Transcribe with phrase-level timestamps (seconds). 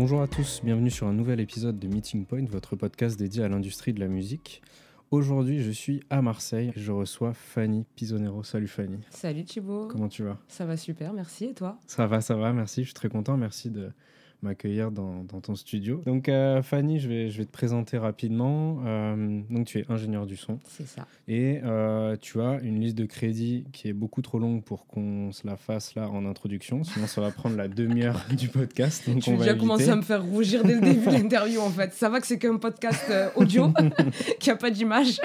[0.00, 3.50] Bonjour à tous, bienvenue sur un nouvel épisode de Meeting Point, votre podcast dédié à
[3.50, 4.62] l'industrie de la musique.
[5.10, 6.72] Aujourd'hui, je suis à Marseille.
[6.74, 8.42] Je reçois Fanny Pisonero.
[8.42, 8.96] Salut Fanny.
[9.10, 9.88] Salut Thibaut.
[9.88, 10.38] Comment tu vas?
[10.48, 11.44] Ça va super, merci.
[11.44, 11.78] Et toi?
[11.86, 12.80] Ça va, ça va, merci.
[12.80, 13.36] Je suis très content.
[13.36, 13.92] Merci de,
[14.42, 16.02] m'accueillir dans, ton studio.
[16.06, 18.78] Donc, euh, Fanny, je vais, je vais te présenter rapidement.
[18.84, 20.58] Euh, donc, tu es ingénieur du son.
[20.64, 21.06] C'est ça.
[21.28, 25.32] Et euh, tu as une liste de crédits qui est beaucoup trop longue pour qu'on
[25.32, 26.84] se la fasse là en introduction.
[26.84, 29.08] Sinon, ça va prendre la demi-heure du podcast.
[29.08, 31.70] Donc tu as déjà commencé à me faire rougir dès le début de l'interview, en
[31.70, 31.92] fait.
[31.92, 33.72] Ça va que c'est qu'un podcast audio,
[34.40, 35.20] qui a pas d'image.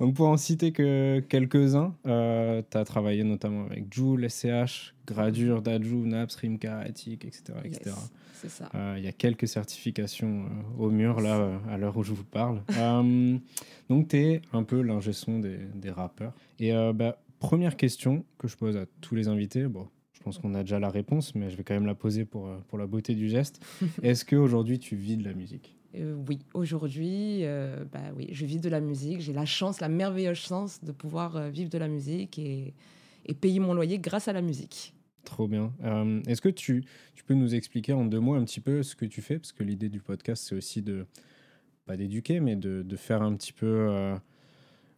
[0.00, 6.04] Donc, pour en citer que quelques-uns, tu as travaillé notamment avec Joule, SCH, Gradure, Dajou,
[6.04, 7.54] Naps, Rimka, Attic, etc.
[7.64, 7.92] etc.
[8.74, 12.12] Euh, il y a quelques certifications euh, au mur, là, euh, à l'heure où je
[12.12, 12.62] vous parle.
[13.88, 16.34] donc, tu es un peu l'ingé son des, des, rappeurs.
[16.58, 20.54] Et bah, première question que je pose à tous les invités, bon, je pense qu'on
[20.54, 23.14] a déjà la réponse, mais je vais quand même la poser pour, pour la beauté
[23.14, 23.64] du geste.
[24.02, 25.74] Est-ce qu'aujourd'hui, tu vis de la musique?
[26.28, 27.42] Oui, aujourd'hui,
[27.90, 29.20] bah oui, je vis de la musique.
[29.20, 32.74] J'ai la chance, la merveilleuse chance de pouvoir vivre de la musique et,
[33.24, 34.95] et payer mon loyer grâce à la musique.
[35.26, 35.72] Trop bien.
[35.82, 36.84] Euh, est-ce que tu,
[37.26, 39.38] peux nous expliquer en deux mots un petit peu ce que tu fais?
[39.38, 41.04] Parce que l'idée du podcast, c'est aussi de,
[41.84, 44.16] pas d'éduquer, mais de, faire un petit peu euh,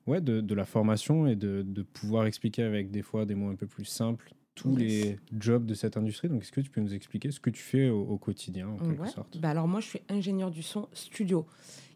[0.06, 3.67] de, la formation et de, de, pouvoir expliquer avec des fois des mots un peu
[3.67, 6.28] plus simples tous les jobs de cette industrie.
[6.28, 9.09] Donc, est-ce que tu peux nous expliquer ce que tu fais au, quotidien, en quelque
[9.09, 9.39] sorte?
[9.39, 11.47] Bah Alors, moi, je suis ingénieur du son studio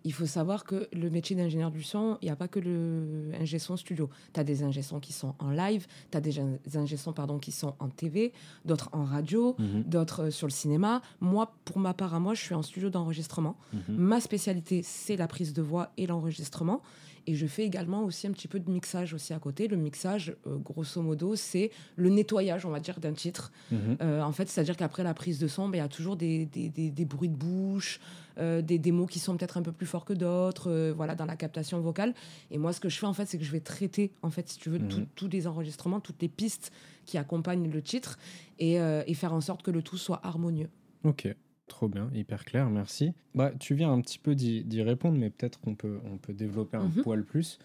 [0.04, 3.30] il faut savoir que le métier d'ingénieur du son, il n'y a pas que le
[3.40, 4.10] ingé son studio.
[4.32, 6.40] Tu as des ingé qui sont en live, tu as des
[6.76, 8.32] ingé pardon, qui sont en TV,
[8.64, 9.84] d'autres en radio, mhm.
[9.84, 11.02] d'autres euh, sur le cinéma.
[11.20, 13.56] Moi, pour ma part à moi, je suis en studio d'enregistrement.
[13.72, 13.96] Mhm.
[13.96, 16.82] Ma spécialité, c'est la prise de voix et l'enregistrement.
[17.26, 19.68] Et je fais également aussi un petit peu de mixage aussi à côté.
[19.68, 23.52] Le mixage, euh, grosso modo, c'est le nettoyage, on va dire, d'un titre.
[23.70, 23.98] Mhm.
[24.00, 26.46] Euh, en fait, c'est-à-dire qu'après la prise de son, ben, il y a toujours des,
[26.46, 28.00] des, des, bruits de bouche,
[28.38, 31.26] euh, des, des, mots qui sont peut-être un peu plus forts que d'autres, voilà, dans
[31.26, 32.14] la captation vocale.
[32.50, 34.48] Et moi, ce que je fais, en fait, c'est que je vais traiter, en fait,
[34.48, 35.06] si tu veux, mhm.
[35.14, 36.72] tous les enregistrements, toutes les pistes
[37.06, 38.18] qui accompagnent le titre
[38.58, 40.68] et, et faire en sorte que le tout soit harmonieux.
[41.04, 41.34] Ok.
[41.72, 43.14] Trop bien, hyper clair, merci.
[43.34, 46.76] Bah, tu viens un petit peu d'y répondre, mais peut-être qu'on peut, on peut développer
[46.76, 47.02] un mhm.
[47.02, 47.58] poil plus.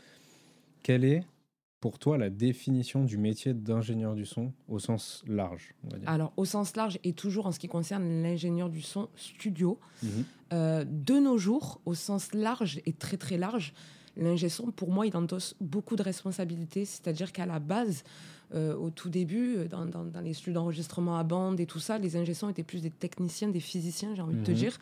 [0.82, 1.26] Quelle est
[1.82, 5.74] pour toi la définition du métier d'ingénieur du son au sens large
[6.06, 10.10] Alors, au sens large et toujours en ce qui concerne l'ingénieur du son studio, mhm.
[10.54, 13.74] euh, de nos jours, au sens large et très très large,
[14.16, 18.06] l'ingé son, pour moi, il endosse beaucoup de responsabilités, c'est-à-dire qu'à la base,
[18.56, 21.98] euh, au tout début, euh, dans, dans, les studios d'enregistrement à bande et tout ça,
[21.98, 24.58] les ingénieurs étaient plus des techniciens, des physiciens, j'ai envie de te mhm.
[24.58, 24.78] dire.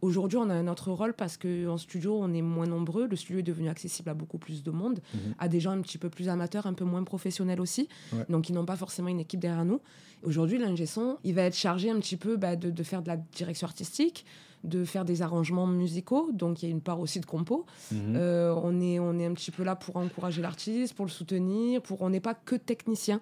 [0.00, 3.06] Aujourd'hui, on a un autre rôle parce qu'en studio, on est moins nombreux.
[3.06, 5.34] Le studio est devenu accessible à beaucoup plus de monde, mhm.
[5.38, 7.88] à des gens un petit peu plus amateurs, un peu moins professionnels aussi.
[8.30, 9.80] Donc, ils n'ont pas forcément une équipe derrière nous.
[10.22, 10.86] Aujourd'hui, l'ingé
[11.24, 14.24] il va être chargé un petit peu bah, de, de, faire de la direction artistique,
[14.64, 17.66] de faire des arrangements musicaux, donc il y a une part aussi de compo.
[17.90, 18.14] Mhm.
[18.16, 21.80] Euh, on, est, on est un petit peu là pour encourager l'artiste, pour le soutenir,
[21.82, 23.20] pour on n'est pas que technicien.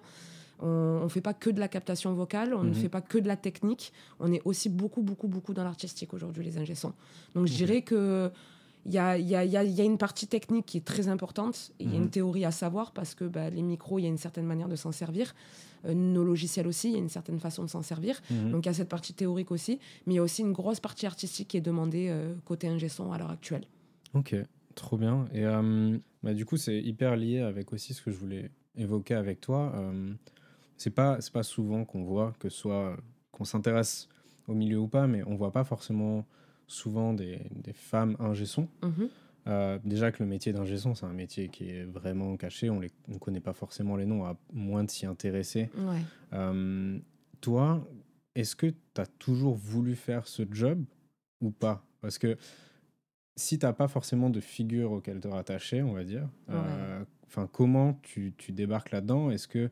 [0.61, 2.75] On ne fait pas que de la captation vocale, on ne mhm.
[2.75, 6.43] fait pas que de la technique, on est aussi beaucoup, beaucoup, beaucoup dans l'artistique aujourd'hui,
[6.43, 6.93] les ingessants.
[7.33, 8.29] Donc je dirais que
[8.89, 11.71] il y a, y, a, y a, une partie technique qui est très importante.
[11.79, 12.09] Il y a une mhm.
[12.09, 14.75] théorie à savoir parce que bah, les micros, il y a une certaine manière de
[14.75, 15.35] s'en servir.
[15.85, 18.19] Euh, nos logiciels aussi, il y a une certaine façon de s'en servir.
[18.31, 18.51] Mhm.
[18.51, 19.79] Donc il y a cette partie théorique aussi.
[20.07, 22.89] Mais il y a aussi une grosse partie artistique qui est demandée euh, côté ingé
[22.89, 23.65] son à l'heure actuelle.
[24.15, 24.35] Ok,
[24.73, 25.25] trop bien.
[25.35, 29.13] Et euh, bah, du coup, c'est hyper lié avec aussi ce que je voulais évoquer
[29.13, 29.71] avec toi.
[30.77, 32.95] c'est pas, pas souvent qu'on voit que soit
[33.31, 34.07] qu'on s'intéresse
[34.47, 36.25] au milieu ou pas, mais on voit pas forcément
[36.69, 38.67] souvent des, des femmes ingé son.
[38.83, 39.09] Mhm.
[39.47, 42.69] Euh, déjà que le métier d'ingé son, c'est un métier qui est vraiment caché.
[42.69, 45.69] On ne connaît pas forcément les noms, à moins de s'y intéresser.
[46.33, 46.99] Euh,
[47.41, 47.85] toi,
[48.35, 50.83] est-ce que tu as toujours voulu faire ce job
[51.41, 51.83] ou pas?
[52.01, 52.37] Parce que
[53.35, 57.49] si tu n'as pas forcément de figure auquel te rattacher, on va dire, euh, enfin
[57.51, 59.31] comment tu, tu débarques là-dedans?
[59.31, 59.71] Est-ce que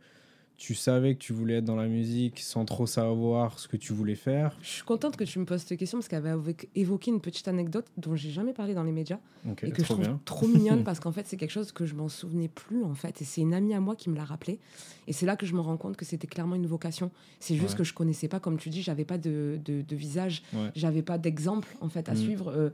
[0.57, 3.93] tu savais que tu voulais être dans la musique sans trop savoir ce que tu
[3.93, 7.11] voulais faire Je suis contente que tu me poses cette question parce qu'elle avait évoqué
[7.11, 9.19] une petite anecdote dont j'ai jamais parlé dans les médias
[9.61, 12.09] et que je trouve trop mignonne parce qu'en fait c'est quelque chose que je m'en
[12.09, 14.59] souvenais plus en fait et c'est une amie à moi qui me l'a rappelé
[15.07, 17.11] et c'est là que je me rends compte que c'était clairement une vocation.
[17.39, 20.43] C'est juste que je connaissais pas comme tu dis, j'avais pas de, de, visage,
[20.75, 22.17] j'avais pas d'exemple en fait à mm.
[22.17, 22.49] suivre.
[22.49, 22.69] Euh,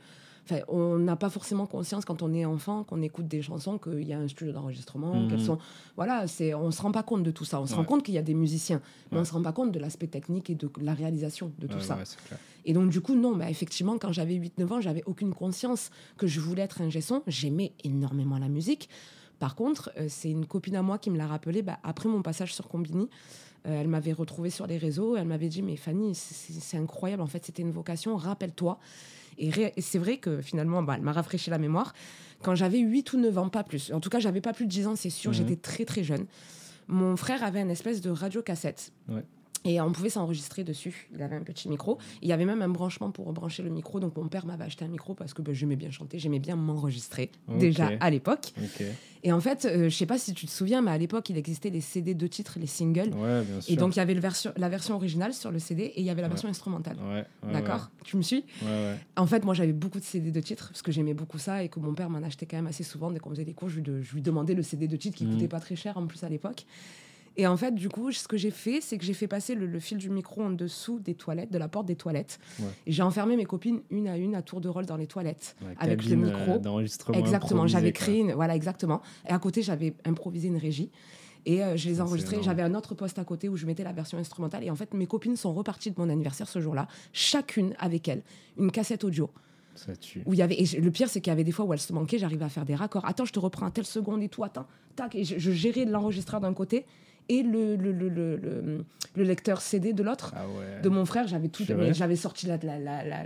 [0.68, 4.13] on n'a pas forcément conscience quand on est enfant, qu'on écoute des chansons, qu'il y
[4.13, 5.30] a un studio d'enregistrement, mhm.
[5.30, 5.57] qu'elles sont.
[5.95, 7.62] Voilà, c'est, on se rend pas compte de tout ça.
[7.62, 8.81] On se rend compte qu'il y a des musiciens,
[9.12, 11.80] mais on se rend pas compte de l'aspect technique et de la réalisation de tout
[11.80, 11.98] ça.
[12.66, 16.28] Et donc, du coup, non, bah, effectivement, quand j'avais 8-9 ans, j'avais aucune conscience que
[16.28, 17.24] je voulais être un son.
[17.28, 18.90] J'aimais énormément la musique
[19.40, 22.22] Par contre, euh, c'est une copine à moi qui me l'a rappelé bah, après mon
[22.22, 23.10] passage sur Combini.
[23.66, 25.16] Euh, elle m'avait retrouvée sur les réseaux.
[25.16, 27.22] Elle m'avait dit Mais Fanny, c'est incroyable.
[27.22, 28.16] En fait, c'était une vocation.
[28.16, 28.80] Rappelle-toi.
[29.38, 29.51] Et,
[29.81, 31.94] c'est vrai que finalement, bah, elle m'a rafraîchi la mémoire.
[32.41, 33.91] Quand j'avais 8 ou 9 ans, pas plus.
[33.94, 35.31] En tout cas, j'avais pas plus de 10 ans, c'est sûr.
[35.31, 35.38] Mhm.
[35.38, 36.25] J'étais très, très jeune.
[36.88, 38.91] Mon frère avait une espèce de radio-cassette.
[39.07, 39.24] Ouais.
[39.65, 41.07] Et on pouvait s'enregistrer dessus.
[41.13, 41.98] Il avait un petit micro.
[42.21, 44.00] Il y avait même un branchement pour brancher le micro.
[44.00, 46.56] Donc mon père m'avait acheté un micro parce que ben, j'aimais bien chanter, j'aimais bien
[46.56, 48.54] m'enregistrer déjà à l'époque.
[49.25, 51.30] Et en fait, je euh, je sais pas si tu te souviens, mais à l'époque,
[51.30, 53.13] il existait les CD de titres, les singles.
[53.15, 53.74] Ouais, bien sûr.
[53.74, 56.06] Et donc il y avait le version, la version originale sur le CD et il
[56.06, 56.98] y avait la version instrumentale.
[57.51, 57.89] D'accord?
[58.04, 58.44] Tu me suis?
[59.16, 61.69] En fait, moi j'avais beaucoup de CD de titres parce que j'aimais beaucoup ça et
[61.69, 63.12] que mon père m'en achetait quand même assez souvent.
[63.12, 65.33] Dès qu'on faisait des cours, je lui, demandais le CD de titres qui ne mmh.
[65.33, 66.66] coûtait pas très cher en plus à l'époque.
[67.35, 69.80] Et en fait, du coup, ce que j'ai fait, c'est que j'ai fait passer le,
[69.80, 72.39] fil du micro en dessous des toilettes, de la porte des toilettes.
[72.85, 75.56] Et j'ai enfermé mes copines une à une à tour de rôle dans les toilettes
[75.77, 76.62] avec le micro.
[76.65, 79.01] Euh, exactement, j'avais créé une, voilà exactement.
[79.27, 80.91] Et à côté, j'avais improvisé une régie.
[81.45, 82.41] Et euh, je les enregistrais.
[82.41, 84.63] J'avais un autre poste à côté où je mettais la version instrumentale.
[84.63, 88.21] Et en fait, mes copines sont reparties de mon anniversaire ce jour-là, chacune avec elle,
[88.57, 89.30] une cassette audio.
[89.75, 90.21] Ça tue.
[90.27, 91.80] Où il y avait, et le pire, c'est qu'il y avait des fois où elles
[91.80, 93.03] se manquaient, j'arrivais à faire des raccords.
[93.06, 95.15] Attends, je te reprends à telle seconde et tout, attends, tac.
[95.15, 96.85] Et je, je gérais l'enregistreur d'un côté
[97.29, 98.85] et le, le, le, le,
[99.15, 100.33] le lecteur CD de l'autre.
[100.35, 100.43] Ah
[100.81, 101.63] de mon frère, j'avais tout.
[101.91, 103.23] J'avais sorti la, la, la, la,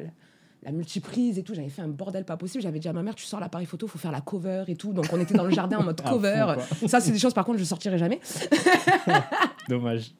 [0.63, 1.53] la multiprise et tout.
[1.53, 2.61] J'avais fait un bordel pas possible.
[2.63, 4.94] J'avais dit à ma mère, tu sors l'appareil photo, faut faire la cover et tout.
[4.94, 6.55] Donc on était dans le jardin en mode cover.
[6.88, 8.19] ça, c'est des choses par contre je sortirai jamais.
[9.68, 10.12] Dommage.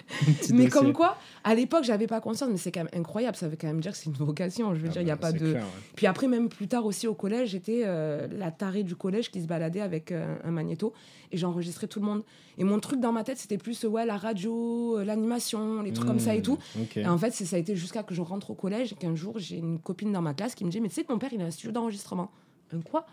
[0.52, 3.38] mais comme quoi, à l'époque, j'avais pas conscience, mais c'est quand même incroyable.
[3.38, 4.74] Ça veut quand même dire que c'est une vocation.
[4.76, 5.56] Je veux ah dire, il y a pas de.
[5.96, 9.42] Puis après, même plus tard aussi au collège, j'étais euh, la tarée du collège qui
[9.42, 10.94] se baladait avec euh, un magnéto
[11.32, 12.24] et j'enregistrais tout le monde.
[12.58, 16.08] Et mon truc dans ma tête, c'était plus ouais la radio, euh, l'animation, les trucs
[16.08, 16.58] comme ça et tout.
[16.76, 19.16] Mmh, et en fait, ça a été jusqu'à que je rentre au collège et qu'un
[19.16, 21.20] jour, j'ai une copine dans ma classe qui me dit mais tu sais que mon
[21.20, 22.32] père il a un studio d'enregistrement.
[22.74, 23.06] Un quoi?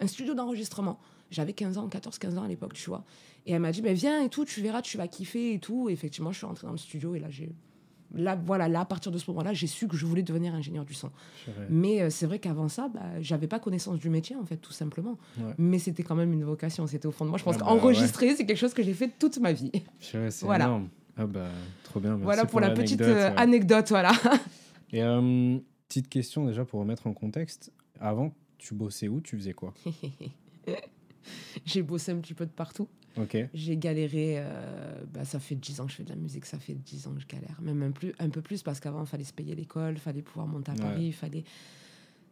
[0.00, 0.98] Un studio d'enregistrement.
[1.30, 3.04] J'avais 15 ans, 14-15 ans à l'époque, tu vois.
[3.46, 5.88] Et elle m'a dit, mais viens et tout, tu verras, tu vas kiffer et tout.
[5.88, 7.54] Et effectivement, je suis rentrée dans le studio et là, j'ai.
[8.14, 10.84] Là, voilà, là, à partir de ce moment-là, j'ai su que je voulais devenir ingénieur
[10.84, 11.10] du son.
[11.70, 14.72] Mais euh, c'est vrai qu'avant ça, bah, j'avais pas connaissance du métier, en fait, tout
[14.72, 15.16] simplement.
[15.56, 17.38] Mais c'était quand même une vocation, c'était au fond de moi.
[17.38, 19.72] Je pense qu'enregistrer, c'est quelque chose que j'ai fait toute ma vie.
[19.98, 20.66] c'est voilà.
[20.66, 20.88] énorme.
[21.16, 21.48] Ah bah,
[21.84, 22.12] trop bien.
[22.12, 24.12] Merci voilà pour, la petite euh, anecdote, voilà.
[24.92, 25.58] Et euh,
[25.88, 27.72] petite question déjà pour remettre en contexte.
[28.00, 29.74] Avant, tu bossais où Tu faisais quoi?
[31.64, 32.88] J'ai bossé un petit peu de partout.
[33.52, 36.58] J'ai galéré, euh, bah, ça fait 10 ans que je fais de la musique, ça
[36.58, 37.60] fait 10 ans que je galère.
[37.60, 40.22] Même un, plus, un peu plus parce qu'avant, il fallait se payer l'école, il fallait
[40.22, 41.44] pouvoir monter à Paris, fallait...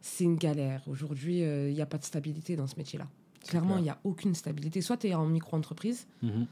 [0.03, 0.81] C'est une galère.
[0.87, 3.07] Aujourd'hui, euh, il n'y a pas de stabilité dans ce métier-là.
[3.47, 4.81] Clairement, il n'y a aucune stabilité.
[4.81, 6.47] Soit tu es en micro-entreprise, mhm.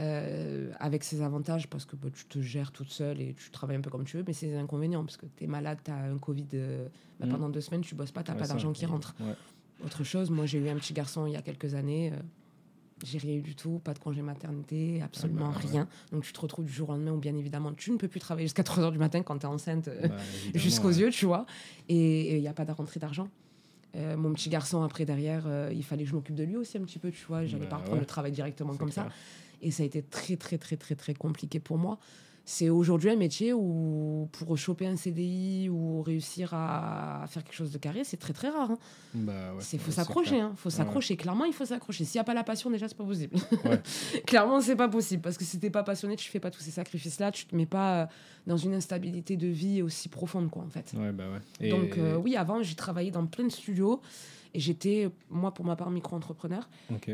[0.00, 3.76] Euh, avec ses avantages parce que bah, tu te gères toute seule et tu travailles
[3.76, 5.90] un peu comme tu veux, mais c'est des inconvénients parce que tu es malade, tu
[5.90, 6.46] as un Covid,
[7.18, 7.32] bah, mhm.
[7.32, 9.14] pendant deux semaines, tu bosses pas, tu n'as pas d'argent qui rentre.
[9.84, 12.12] Autre chose, moi j'ai eu un petit garçon il y a quelques années.
[13.02, 15.88] J'ai rien eu du tout, pas de congé maternité, absolument ah bah, rien.
[16.12, 18.20] Donc tu te retrouves du jour au lendemain où bien évidemment tu ne peux plus
[18.20, 20.08] travailler jusqu'à 3 h du matin quand tu es enceinte euh,
[20.54, 21.46] jusqu'aux yeux, tu vois.
[21.88, 23.28] Et il n'y a pas de rentrée d'argent.
[23.96, 26.78] Euh, mon petit garçon, après, derrière, euh, il fallait que je m'occupe de lui aussi
[26.78, 27.44] un petit peu, tu vois.
[27.44, 29.08] J'allais bah, pas reprendre le travail directement comme ça.
[29.62, 31.98] Et ça a été très, très, très, très, très compliqué pour moi
[32.50, 37.70] c'est aujourd'hui un métier où pour choper un CDI ou réussir à faire quelque chose
[37.70, 38.72] de carré, c'est très très rare.
[39.14, 39.24] Il hein.
[39.24, 40.52] bah faut s'accrocher, il hein.
[40.56, 41.16] faut s'accrocher.
[41.16, 42.04] Clairement, il faut s'accrocher.
[42.04, 43.36] S'il n'y a pas la passion, déjà, c'est pas possible.
[44.26, 46.72] Clairement, c'est pas possible parce que si t'es pas passionné, tu fais pas tous ces
[46.72, 48.06] sacrifices-là, tu te mets pas euh,
[48.48, 50.92] dans une instabilité de vie aussi profonde, quoi, en fait.
[50.94, 51.24] Bah
[51.60, 54.00] Donc euh, oui, avant, j'ai travaillé dans plein de studios
[54.54, 56.68] et j'étais, moi, pour ma part, micro-entrepreneur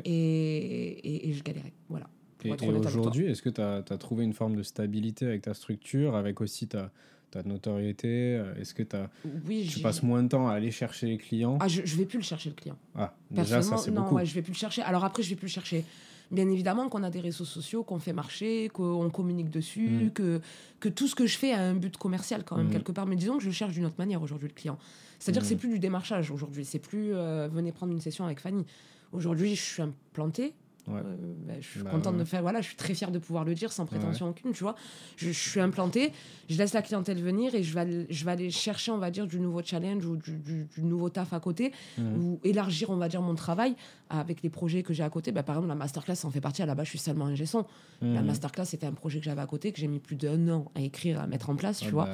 [0.04, 1.74] et, et je galérais.
[1.90, 2.06] Voilà.
[2.44, 6.40] Et, aujourd'hui, est-ce que tu as, trouvé une forme de stabilité avec ta structure, avec
[6.40, 6.90] aussi ta,
[7.30, 9.08] ta notoriété euh, Est-ce que as,
[9.46, 12.04] oui, tu passes moins de temps à aller chercher les clients ah, Je ne vais
[12.04, 12.76] plus le chercher, le client.
[12.94, 14.18] Ah, déjà, ça, c'est beaucoup.
[14.18, 14.82] Non, je vais plus le chercher.
[14.82, 15.84] Alors après, je vais plus le chercher.
[16.32, 20.10] Bien évidemment qu'on a des réseaux sociaux, qu'on fait marcher, qu'on communique dessus, mm.
[20.10, 20.40] que,
[20.80, 22.72] que tout ce que je fais a un but commercial quand même, mm.
[22.72, 23.06] quelque part.
[23.06, 24.76] Mais disons que je cherche d'une autre manière aujourd'hui, le client.
[25.20, 25.58] C'est-à-dire que c'est mm.
[25.58, 26.64] plus du démarchage aujourd'hui.
[26.64, 28.66] C'est plus euh, venez prendre une session avec Fanny.
[29.12, 30.52] Aujourd'hui, je suis implantée
[30.88, 31.00] Ouais.
[31.46, 32.42] Bah, je suis bah contente de faire.
[32.42, 34.76] Voilà, je suis très fière de pouvoir le dire sans prétention aucune, tu vois.
[35.16, 36.12] Je, suis implantée,
[36.48, 39.26] je laisse la clientèle venir et je vais, je vais aller chercher, on va dire,
[39.26, 43.22] du nouveau challenge ou du, du, nouveau taf à côté ou élargir, on va dire,
[43.22, 43.74] mon travail
[44.08, 45.32] avec les projets que j'ai à côté.
[45.32, 46.62] Bah, par exemple, la masterclass en fait partie.
[46.62, 47.64] À la base, je suis seulement un son.
[48.00, 50.70] La masterclass, c'était un projet que j'avais à côté que j'ai mis plus d'un an
[50.74, 52.04] à écrire, à mettre en place, tu vois.
[52.06, 52.12] Bah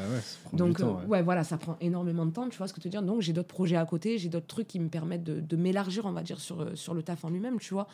[0.53, 1.23] Donc, euh, ouais.
[1.23, 3.03] voilà, ça prend énormément de temps, tu vois ce que te dire.
[3.03, 6.07] Donc, j'ai d'autres projets à côté, j'ai d'autres trucs qui me permettent de, de m'élargir,
[6.07, 7.89] on va dire, sur, sur le taf en lui-même, tu vois.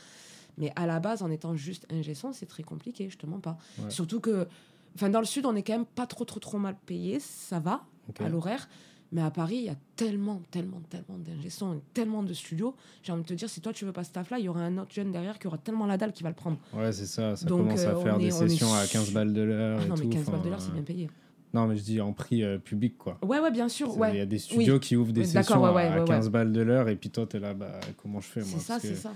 [0.58, 3.40] Mais à la base, en étant juste un son, c'est très compliqué, je te mens
[3.40, 3.58] pas.
[3.88, 4.46] Surtout que,
[4.94, 7.58] enfin, dans le sud, on est quand même pas trop, trop, trop mal payé, ça
[7.58, 7.84] va
[8.20, 8.68] à l'horaire.
[9.10, 11.48] Mais à Paris, il y a tellement, tellement, tellement d'ingé
[11.94, 12.74] tellement de studios.
[13.02, 14.60] J'ai envie de te dire, si toi tu veux pas ce taf-là, il y aura
[14.60, 16.58] un autre jeune derrière qui aura tellement la dalle qui va le prendre.
[16.74, 17.34] Ouais, c'est ça.
[17.34, 19.80] Ça commence à faire des sessions à 15 balles de l'heure.
[19.82, 21.08] Ah non, mais 15 balles de l'heure, c'est bien payé.
[21.54, 23.18] Non, mais je dis en prix public, quoi.
[23.22, 23.94] Ouais, ouais, bien sûr.
[24.10, 26.96] Il y a des studios qui ouvrent des sessions à 15 balles de l'heure, et
[26.96, 29.14] puis toi, tu es là, bah, comment je fais C'est ça, c'est ça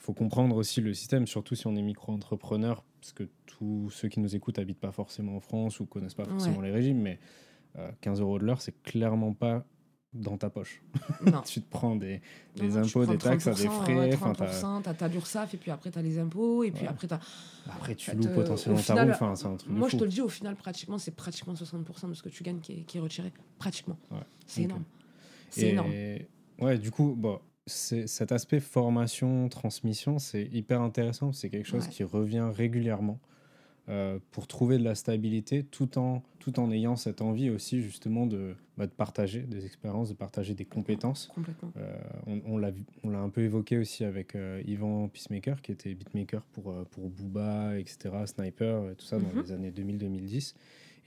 [0.00, 4.18] faut comprendre aussi le système, surtout si on est micro-entrepreneur, parce que tous ceux qui
[4.20, 7.20] nous écoutent habitent pas forcément en France ou connaissent pas forcément les régimes, mais
[8.00, 9.64] 15 euh, euros de l'heure, c'est clairement pas
[10.14, 10.82] dans ta poche.
[11.46, 12.20] tu te prends des,
[12.56, 13.94] des impôts, des taxes, des frais.
[13.94, 17.20] Ouais, 30%, t'as, as l'URSSAF, et puis après t'as les impôts, et puis après t'as...
[17.66, 20.22] Après tu loues potentiellement ta roue, enfin, c'est un truc Moi je te le dis,
[20.22, 23.00] au final, pratiquement, c'est pratiquement 60% de ce que tu gagnes qui est, qui est
[23.00, 23.32] retiré.
[23.58, 23.98] Pratiquement.
[24.46, 24.84] C'est énorme.
[25.50, 25.92] C'est énorme.
[26.58, 31.32] Ouais, du coup, bon, cet aspect formation, transmission, c'est hyper intéressant.
[31.32, 33.18] C'est quelque chose qui revient régulièrement
[33.88, 38.26] euh, pour trouver de la stabilité tout en, tout en ayant cette envie aussi justement
[38.26, 41.30] de, bah, de partager des expériences, de partager des compétences.
[41.34, 41.72] Complètement.
[41.76, 42.58] Euh, on, on
[43.10, 47.78] l'a un peu évoqué aussi avec euh, Yvan Peacemaker qui était beatmaker pour, pour Booba,
[47.78, 49.42] etc., Sniper, tout ça dans mhm.
[49.42, 50.54] les années 2000-2010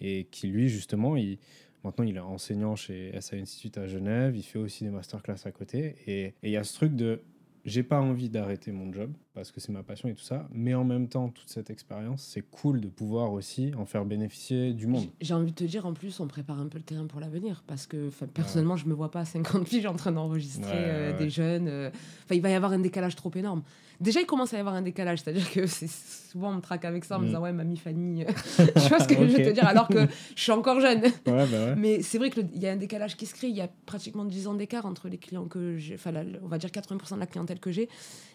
[0.02, 1.38] et qui lui justement, il
[1.84, 4.36] Maintenant, il est enseignant chez SA Institute à Genève.
[4.36, 5.96] Il fait aussi des masterclass à côté.
[6.08, 7.22] Et il y a ce truc de
[7.66, 10.76] j'ai pas envie d'arrêter mon job parce que c'est ma passion et tout ça, mais
[10.76, 14.86] en même temps, toute cette expérience, c'est cool de pouvoir aussi en faire bénéficier du
[14.86, 15.08] monde.
[15.22, 17.64] J'ai envie de te dire, en plus, on prépare un peu le terrain pour l'avenir
[17.66, 21.30] parce que personnellement, je me vois pas à 50 piges en train d'enregistrer euh, des
[21.30, 21.68] jeunes.
[21.68, 21.90] Euh,
[22.26, 23.64] enfin, il va y avoir un décalage trop énorme.
[24.00, 26.84] Déjà, il commence à y avoir un décalage, c'est-à-dire que c'est souvent on me traque
[26.84, 27.28] avec ça en me mm.
[27.28, 28.26] disant ouais, mamie Fanny,
[28.58, 31.02] tu vois ce que je veux te dire, alors que je suis encore jeune.
[31.26, 31.46] Bah
[31.78, 33.48] mais c'est vrai qu'il y a un décalage qui se crée.
[33.48, 36.12] Il y a pratiquement 10 ans d'écart entre les clients que j'ai, enfin,
[36.44, 37.88] on va dire 80% de la clientèle que j'ai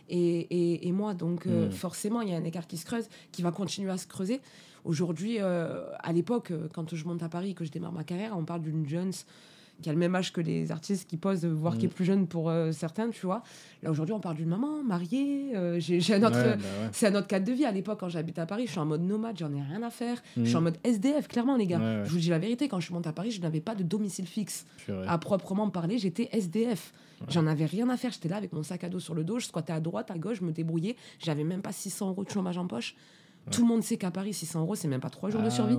[0.08, 1.14] et, et, moi.
[1.14, 1.72] Donc, euh, mm.
[1.72, 4.40] forcément, il y a un écart qui se creuse, qui va continuer à se creuser.
[4.84, 8.36] Aujourd'hui, euh, à l'époque, euh, quand je monte à Paris, que je démarre ma carrière,
[8.36, 9.12] on parle d'une Jones
[9.82, 11.92] qui a le même âge que les artistes qui posent, voire qui est mm.
[11.92, 13.42] plus jeune pour euh, certains, tu vois.
[13.82, 15.52] Là, aujourd'hui, on parle d'une maman mariée.
[15.54, 17.64] Euh, j'ai, un autre, bah C'est un autre cadre de vie.
[17.64, 19.90] À l'époque, quand j'habite à Paris, je suis en mode nomade, j'en ai rien à
[19.90, 20.22] faire.
[20.36, 20.64] Je suis en mm.
[20.64, 22.04] mode SDF, clairement, les gars.
[22.04, 23.82] Je vous dis la vérité, quand je suis montée à Paris, je n'avais pas de
[23.82, 24.66] domicile fixe.
[25.06, 26.92] À proprement parler, j'étais SDF.
[27.28, 28.12] J'en avais rien à faire.
[28.12, 29.38] J'étais là avec mon sac à dos sur le dos.
[29.38, 30.96] Je squattais à droite, à gauche, je me débrouillais.
[31.18, 32.94] J'avais même pas 600 euros de chômage en poche.
[33.50, 35.50] Tout le monde sait qu'à Paris, 600 euros, c'est même pas trois jours de ah
[35.50, 35.76] survie.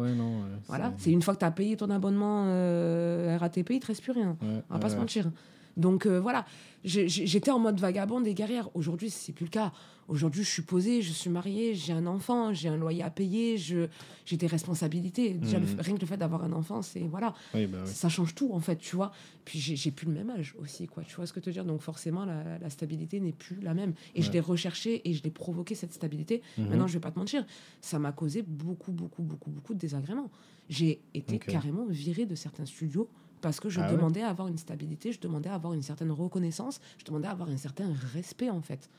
[0.67, 4.03] voilà, c'est une fois que tu as payé ton abonnement euh, RATP, il te reste
[4.03, 4.37] plus rien.
[4.41, 5.29] on va pas se mentir.
[5.77, 6.45] Donc euh, voilà,
[6.83, 8.69] j'étais en mode vagabonde et guerrière.
[8.75, 9.71] Aujourd'hui, c'est plus le cas.
[10.07, 13.57] Aujourd'hui, je suis posée, je suis mariée, j'ai un enfant, j'ai un loyer à payer,
[13.57, 15.35] j'ai des responsabilités.
[15.35, 15.79] Déjà, mhm.
[15.79, 18.77] rien que le fait d'avoir un enfant, c'est voilà, bah ça change tout en fait,
[18.77, 19.11] tu vois.
[19.45, 21.03] Puis j'ai plus le même âge aussi, quoi.
[21.03, 21.63] Tu vois ce que te dire?
[21.63, 23.93] Donc forcément, la, stabilité n'est plus la même.
[24.15, 26.41] Et je l'ai recherché et je l'ai provoqué cette stabilité.
[26.57, 26.69] Mhm.
[26.69, 27.45] Maintenant, je vais pas te mentir,
[27.79, 30.31] ça m'a causé beaucoup, beaucoup, beaucoup, beaucoup de désagréments.
[30.69, 33.09] J'ai été carrément virée de certains studios
[33.41, 36.11] parce que je ah demandais à avoir une stabilité, je demandais à avoir une certaine
[36.11, 38.89] reconnaissance, je demandais à avoir un certain respect en fait.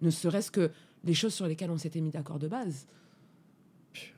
[0.00, 0.70] Ne serait-ce que
[1.04, 2.86] les choses sur lesquelles on s'était mis d'accord de base.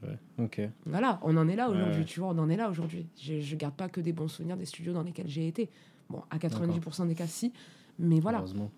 [0.03, 0.61] Ouais, ok.
[0.87, 3.07] Voilà, on en est là aujourd'hui, tu vois, on en est là aujourd'hui.
[3.21, 5.69] Je, ne garde pas que des bons souvenirs des studios dans lesquels j'ai été.
[6.09, 7.53] Bon, à 90% des cas, si,
[7.99, 8.39] mais voilà.
[8.39, 8.71] Heureusement.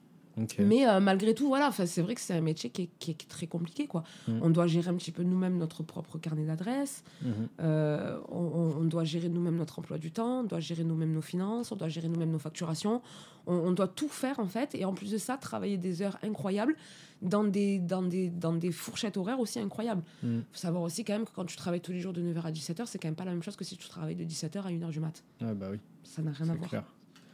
[0.58, 3.86] Mais euh, malgré tout, voilà, c'est vrai que c'est un métier qui est, très compliqué.
[3.86, 4.04] Quoi.
[4.26, 4.40] Mm.
[4.42, 7.30] On doit gérer un petit peu nous-mêmes notre propre carnet d'adresses, mm-hmm.
[7.60, 11.72] euh, on, doit gérer nous-mêmes notre emploi du temps, on doit gérer nous-mêmes nos finances,
[11.72, 13.02] on doit gérer nous-mêmes nos facturations.
[13.50, 14.74] On, doit tout faire, en fait.
[14.74, 16.76] Et en plus de ça, travailler des heures incroyables
[17.22, 20.02] dans des, dans des, dans des fourchettes horaires aussi incroyables.
[20.22, 20.44] Il mm.
[20.52, 22.52] faut savoir aussi quand même que quand tu travailles tous les jours de 9h à
[22.52, 24.70] 17h, c'est quand même pas la même chose que si tu travailles de 17h à
[24.70, 25.24] 1h du mat.
[25.40, 25.78] Ah bah oui.
[26.04, 26.84] Ça n'a rien à voir.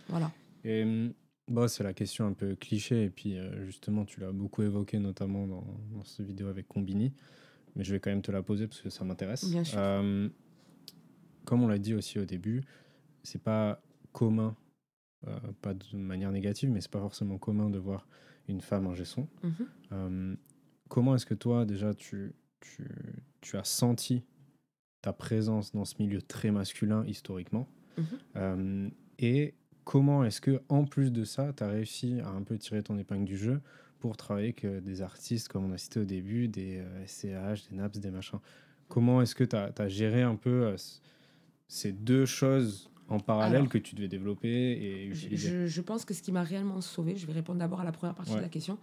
[0.08, 0.30] Voilà.
[0.64, 0.84] Et
[1.48, 4.62] hum, bah, c'est la question un peu cliché, et puis euh, justement, tu l'as beaucoup
[4.62, 7.12] évoqué, notamment dans, dans cette vidéo avec Combini,
[7.76, 9.46] mais je vais quand même te la poser parce que ça m'intéresse.
[9.76, 10.28] Euh,
[11.44, 12.62] comme on l'a dit aussi au début,
[13.22, 13.82] c'est pas
[14.12, 14.56] commun,
[15.26, 18.06] euh, pas de manière négative, mais c'est pas forcément commun de voir
[18.48, 19.28] une femme en gestion.
[19.42, 20.36] Mhm.
[20.88, 22.86] comment est-ce que toi, déjà, tu, tu,
[23.40, 24.22] tu, as senti
[25.00, 27.68] ta présence dans ce milieu très masculin historiquement?
[27.96, 28.90] Mhm.
[29.18, 32.82] Et comment est-ce que, en plus de ça, tu as réussi à un peu tirer
[32.82, 33.60] ton épingle du jeu
[34.00, 37.76] pour travailler avec des artistes, comme on a cité au début, des SCH, euh, des
[37.76, 38.38] NAPS, des machins
[38.88, 40.76] Comment est-ce que tu as, géré un peu euh,
[41.68, 45.68] ces deux choses en parallèle que tu devais développer et utiliser?
[45.68, 48.14] je, pense que ce qui m'a réellement sauvé, je vais répondre d'abord à la première
[48.14, 48.78] partie de la question,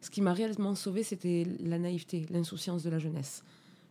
[0.00, 3.42] ce qui m'a réellement sauvé, c'était la naïveté, l'insouciance de la jeunesse.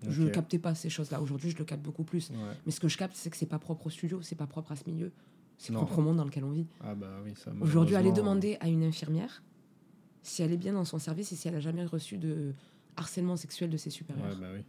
[0.08, 1.22] Je ne captais pas ces choses-là.
[1.22, 2.32] Aujourd'hui, je le capte beaucoup plus.
[2.66, 4.72] Mais ce que je capte, c'est que c'est pas propre au studio, c'est pas propre
[4.72, 5.12] à ce milieu.
[5.58, 6.68] C'est le propre monde dans lequel on vit.
[6.82, 9.44] Ah bah oui, Aujourd'hui, aller demander à une infirmière
[10.22, 12.54] si elle est bien dans son service et si elle a jamais reçu de
[12.96, 14.28] harcèlement sexuel de ses supérieurs.
[14.28, 14.64] Ouais, bah oui.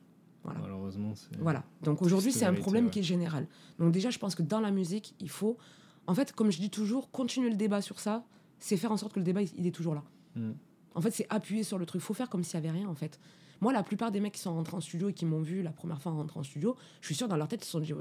[0.44, 0.60] Voilà.
[0.60, 1.64] Malheureusement, Voilà.
[1.82, 3.46] Donc aujourd'hui, c'est un problème qui est général.
[3.78, 5.58] Donc déjà, je pense que dans la musique, il faut
[6.06, 8.24] En fait, comme je dis toujours, continuer le débat sur ça,
[8.58, 10.04] c'est faire en sorte que le débat, il est toujours là.
[10.36, 10.52] Mm.
[10.94, 12.00] En fait, c'est appuyer sur le truc.
[12.00, 13.20] Il faut faire comme s'il n'y avait rien, en fait.
[13.60, 15.72] Moi, la plupart des mecs qui sont rentrés en studio et qui m'ont vu la
[15.72, 17.92] première fois rentrer en studio, je suis sûr dans leur tête, ils se sont dit,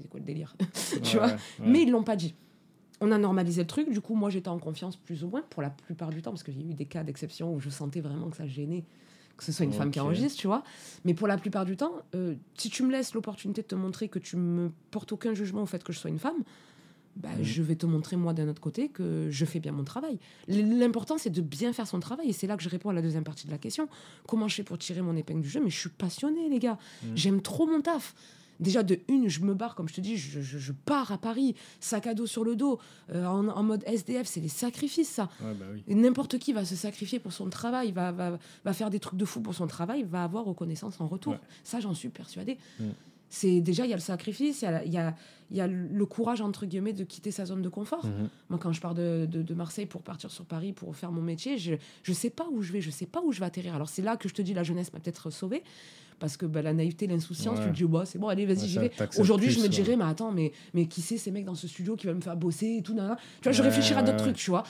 [0.00, 0.54] c'est quoi le délire
[1.02, 2.34] Tu vois Mais ils l'ont pas dit.
[3.00, 5.62] On a normalisé le truc, du coup, moi j'étais en confiance plus ou moins pour
[5.62, 8.00] la plupart du temps, parce qu'il y a eu des cas d'exception où je sentais
[8.00, 8.84] vraiment que ça gênait
[9.40, 10.62] que ce soit une femme qui enregistre, tu vois.
[11.06, 14.08] Mais pour la plupart du temps, euh, si tu me laisses l'opportunité de te montrer
[14.08, 16.44] que tu me portes aucun jugement au fait que je sois une femme,
[17.16, 17.42] bah, mm.
[17.42, 20.18] je vais te montrer, moi, d'un autre côté, que je fais bien mon travail.
[20.48, 22.28] L'important, c'est de bien faire son travail.
[22.28, 23.88] Et c'est là que je réponds à la deuxième partie de la question.
[24.26, 25.60] Comment je fais pour tirer mon épingle du jeu?
[25.62, 26.78] Mais je suis passionnée, les gars.
[27.02, 27.06] Mm.
[27.14, 28.14] J'aime trop mon taf.
[28.60, 31.54] Déjà, de une, je me barre, comme je te dis, je, je, pars à Paris,
[31.80, 32.78] sac à dos sur le dos,
[33.10, 35.30] euh, en, mode SDF, c'est des sacrifices, ça.
[35.40, 35.46] Bah
[35.88, 39.24] n'importe qui va se sacrifier pour son travail, va, va, va, faire des trucs de
[39.24, 41.36] fou pour son travail, va avoir reconnaissance en retour.
[41.64, 42.58] Ça, j'en suis persuadée.
[42.78, 42.90] Mm
[43.30, 45.14] c'est déjà il y a le sacrifice, il y a,
[45.50, 48.04] y, a, le courage entre guillemets de quitter sa zone de confort.
[48.04, 48.28] Mhm.
[48.50, 51.56] Moi, quand je pars de, de, Marseille pour partir sur Paris pour faire mon métier,
[51.56, 53.74] je ne sais pas où je vais, je sais pas où je vais atterrir.
[53.74, 55.62] Alors c'est là que je te dis la jeunesse m'a peut-être sauvée
[56.20, 58.78] parce que bah, la naïveté, l'insouciance, tu te dis, bah, c'est bon, allez, vas-y, j'y
[58.78, 58.92] vais.
[59.18, 61.96] Aujourd'hui, je me dirais, mais attends, mais, mais qui c'est ces mecs dans ce studio
[61.96, 63.00] qui veulent me faire bosser et tout, Tu
[63.44, 64.64] vois, je réfléchirais à d'autres trucs, tu vois.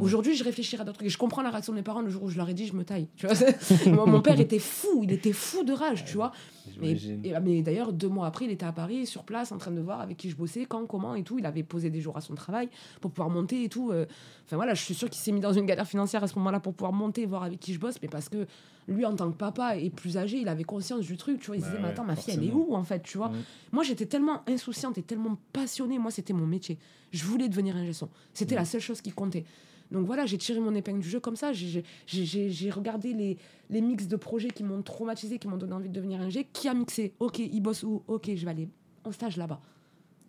[0.00, 1.08] Aujourd'hui, je réfléchirais à d'autres trucs.
[1.08, 2.66] Et je comprends la réaction de mes parents le jour où je leur ai dit,
[2.66, 3.08] je me taille.
[3.16, 6.32] Tu vois, mon père était fou, il était fou de rage, tu vois.
[6.80, 6.96] Mais,
[7.42, 10.00] mais d'ailleurs, deux mois après, il était à Paris, sur place, en train de voir
[10.00, 11.38] avec qui je bossais, quand, comment et tout.
[11.38, 12.68] Il avait posé des jours à son travail
[13.00, 13.90] pour pouvoir monter et tout.
[13.90, 14.06] Euh.
[14.46, 16.60] Enfin voilà, je suis sûr qu'il s'est mis dans une galère financière à ce moment-là
[16.60, 18.46] pour pouvoir monter, voir avec qui je bosse, mais parce que
[18.88, 21.40] lui, en tant que papa et plus âgé, il avait conscience du truc.
[21.40, 23.18] Tu vois, il se disait, mais attends, ma fille, elle est où en fait Tu
[23.18, 23.32] vois,
[23.72, 25.98] moi, j'étais tellement insouciante et tellement passionnée.
[25.98, 26.78] Moi, c'était mon métier.
[27.10, 28.08] Je voulais devenir un son.
[28.32, 29.44] C'était la seule chose qui comptait.
[29.90, 31.52] Donc voilà, j'ai tiré mon épingle du jeu comme ça.
[31.52, 33.36] J'ai regardé les,
[33.68, 36.48] les mix de projets qui m'ont traumatisé, qui m'ont donné envie de devenir un G.
[36.52, 38.68] Qui a mixé Ok, il bosse où Ok, je vais aller
[39.04, 39.60] en stage là-bas.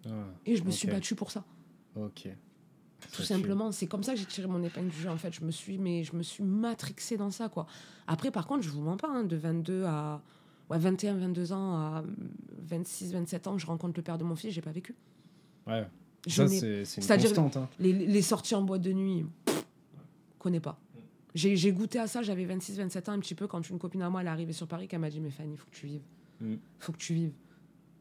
[0.05, 0.09] Ah,
[0.45, 1.45] et je me suis battue pour ça.
[1.95, 2.27] Ok.
[3.11, 5.09] Tout simplement, c'est comme ça que j'ai tiré mon épingle du jeu.
[5.09, 7.65] En fait, je me suis, mais je me suis matrixée dans ça, quoi.
[8.07, 10.21] Après, par contre, je vous mens pas, hein, de 22 à
[10.73, 12.03] ouais, 21, 22 ans à
[12.63, 14.95] 26, 27 ans, je rencontre le père de mon fils, j'ai pas vécu.
[15.67, 15.85] Ouais.
[16.27, 17.57] ça, c'est constante.
[17.57, 17.69] Hein.
[17.79, 19.65] Les, les, sorties en boîte de nuit, pff,
[20.39, 20.79] connais pas.
[21.35, 24.09] J'ai goûté à ça, j'avais 26, 27 ans, un petit peu, quand une copine à
[24.09, 25.87] moi, elle est arrivée sur Paris, qu'elle m'a dit Mais Fanny, il faut que tu
[25.87, 26.03] vives.
[26.41, 26.55] Mm.
[26.79, 27.33] faut que tu vives.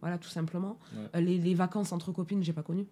[0.00, 0.78] Voilà, tout simplement.
[1.14, 2.86] Les, les, vacances entre copines, j'ai pas connu.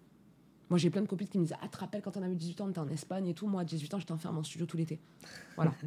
[0.71, 2.61] Moi, j'ai plein de copines qui me disent Ah, te rappelles quand on avait 18
[2.61, 3.45] ans, on était en Espagne et tout.
[3.45, 4.99] Moi, à 18 ans, j'étais enfermée en studio tout l'été.
[5.57, 5.73] Voilà.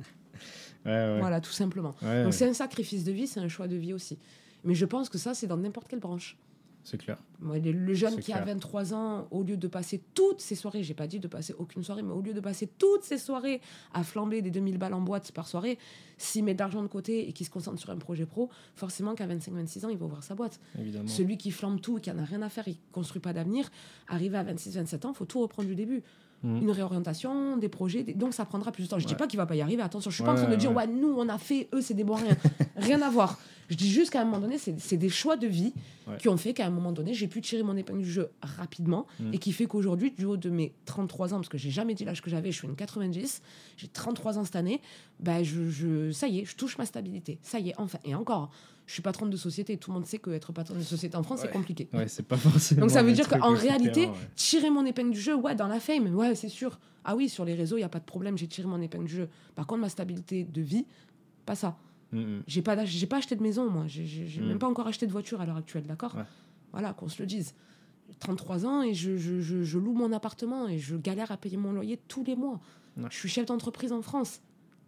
[0.85, 1.94] Voilà, tout simplement.
[2.03, 4.18] Donc, c'est un sacrifice de vie, c'est un choix de vie aussi.
[4.62, 6.37] Mais je pense que ça, c'est dans n'importe quelle branche.
[6.85, 7.16] C'est clair.
[7.40, 11.07] le jeune qui a 23 ans, au lieu de passer toutes ses soirées, j'ai pas
[11.07, 13.62] dit de passer aucune soirée, mais au lieu de passer toutes ses soirées
[13.94, 15.79] à flamber des 2000 balles en boîte par soirée,
[16.18, 19.14] s'il met de l'argent de côté et qu'il se concentre sur un projet pro, forcément
[19.14, 20.61] qu'à 25-26 ans, il va ouvrir sa boîte.
[20.79, 21.09] Évidemment.
[21.09, 23.70] Celui qui flambe tout, qui en a rien à faire, il construit pas d'avenir,
[24.07, 26.03] arrivé à 26-27 ans, il faut tout reprendre du début.
[26.44, 26.62] Mhm.
[26.62, 28.02] une réorientation, des projets.
[28.02, 28.98] Donc ça prendra plus de temps.
[28.98, 29.83] Je dis pas qu'il va pas y arriver.
[29.83, 31.94] Attention, je suis pas en train de dire ouais, nous on a fait, eux c'est
[31.94, 32.37] des bons rien.
[32.76, 33.38] rien à voir.
[33.70, 35.72] Je dis juste qu'à un moment donné, c'est des choix de vie
[36.18, 39.07] qui ont fait qu'à un moment donné, j'ai pu tirer mon épingle du jeu rapidement
[39.20, 39.33] mhm.
[39.33, 42.04] et qui fait qu'aujourd'hui, du haut de mes 33 ans, parce que j'ai jamais dit
[42.04, 43.40] l'âge que j'avais, je suis une 90,
[43.78, 44.83] j'ai 33 ans cette année,
[45.18, 47.38] bah je, je, ça y est, je touche ma stabilité.
[47.42, 47.98] Ça y est, enfin.
[48.04, 48.50] Et encore,
[48.87, 49.77] je suis patronne de société.
[49.77, 51.88] Tout le monde sait qu'être patronne de société en France, c'est compliqué.
[51.92, 52.83] Ouais, c'est pas forcément.
[52.83, 56.14] Donc ça veut dire qu'en réalité, tirer mon épingle du jeu, ouais, dans la fame,
[56.14, 56.79] ouais, c'est sûr.
[57.05, 59.05] Ah oui, sur les réseaux, il n'y a pas de problème, j'ai tiré mon épingle
[59.05, 59.29] du jeu.
[59.55, 60.87] Par contre, ma stabilité de vie,
[61.44, 61.77] pas ça.
[62.12, 62.42] Mm, mm.
[62.47, 63.85] J'ai pas, j'ai pas acheté de maison, moi.
[63.87, 64.47] J'ai mm.
[64.47, 66.16] même pas encore acheté de voiture à l'heure actuelle, d'accord?
[66.73, 67.55] Voilà, qu'on se le dise.
[68.20, 71.73] 33 ans et je, je, je, loue mon appartement et je galère à payer mon
[71.73, 72.61] loyer tous les mois.
[73.11, 74.40] Je suis chef d'entreprise en France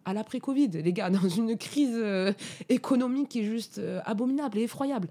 [0.07, 2.33] à l'après-Covid, les gars, dans une crise euh,
[2.71, 5.09] économique qui est juste euh, abominable et effroyable.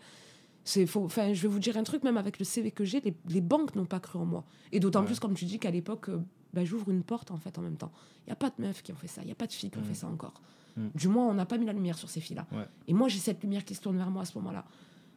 [0.64, 3.42] C'est enfin, je vais vous dire un truc, même avec le CV que j'ai, les,
[3.42, 4.46] banques n'ont pas cru en moi.
[4.72, 6.20] Et d'autant plus, comme tu dis, qu'à l'époque, euh,
[6.54, 7.92] bah, j'ouvre une porte en fait en même temps.
[8.26, 9.54] Il n'y a pas de meufs qui ont fait ça, il n'y a pas de
[9.54, 9.86] filles qui ont mm.
[9.86, 10.42] fait ça encore.
[10.78, 10.88] Mm.
[10.96, 12.48] Du moins, on n'a pas mis la lumière sur ces filles-là.
[12.88, 14.66] Et moi, j'ai cette lumière qui se tourne vers moi à ce moment-là.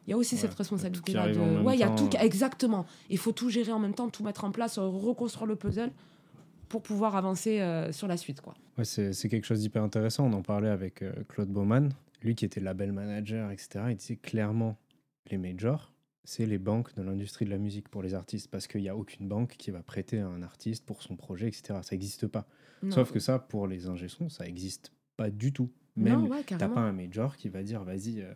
[0.07, 1.61] Il y a aussi cette responsabilité-là de.
[1.61, 2.09] Ouais, il y a tout.
[2.19, 2.85] Exactement.
[3.09, 5.91] Il faut tout gérer en même temps, tout mettre en place, reconstruire le puzzle
[6.69, 8.41] pour pouvoir avancer euh, sur la suite.
[8.41, 8.55] Quoi.
[8.77, 10.25] Ouais, c'est, quelque chose d'hyper intéressant.
[10.25, 13.85] On en parlait avec euh, Claude Baumann, lui qui était label manager, etc.
[13.89, 14.77] Il disait clairement
[15.29, 15.91] les majors,
[16.23, 18.95] c'est les banques de l'industrie de la musique pour les artistes, parce qu'il n'y a
[18.95, 21.79] aucune banque qui va prêter à un artiste pour son projet, etc.
[21.81, 22.47] Ça n'existe pas.
[22.89, 25.69] Sauf que ça, pour les ingé ça n'existe pas du tout.
[25.97, 28.31] Même, tu n'as pas un major qui va dire, vas-y, euh,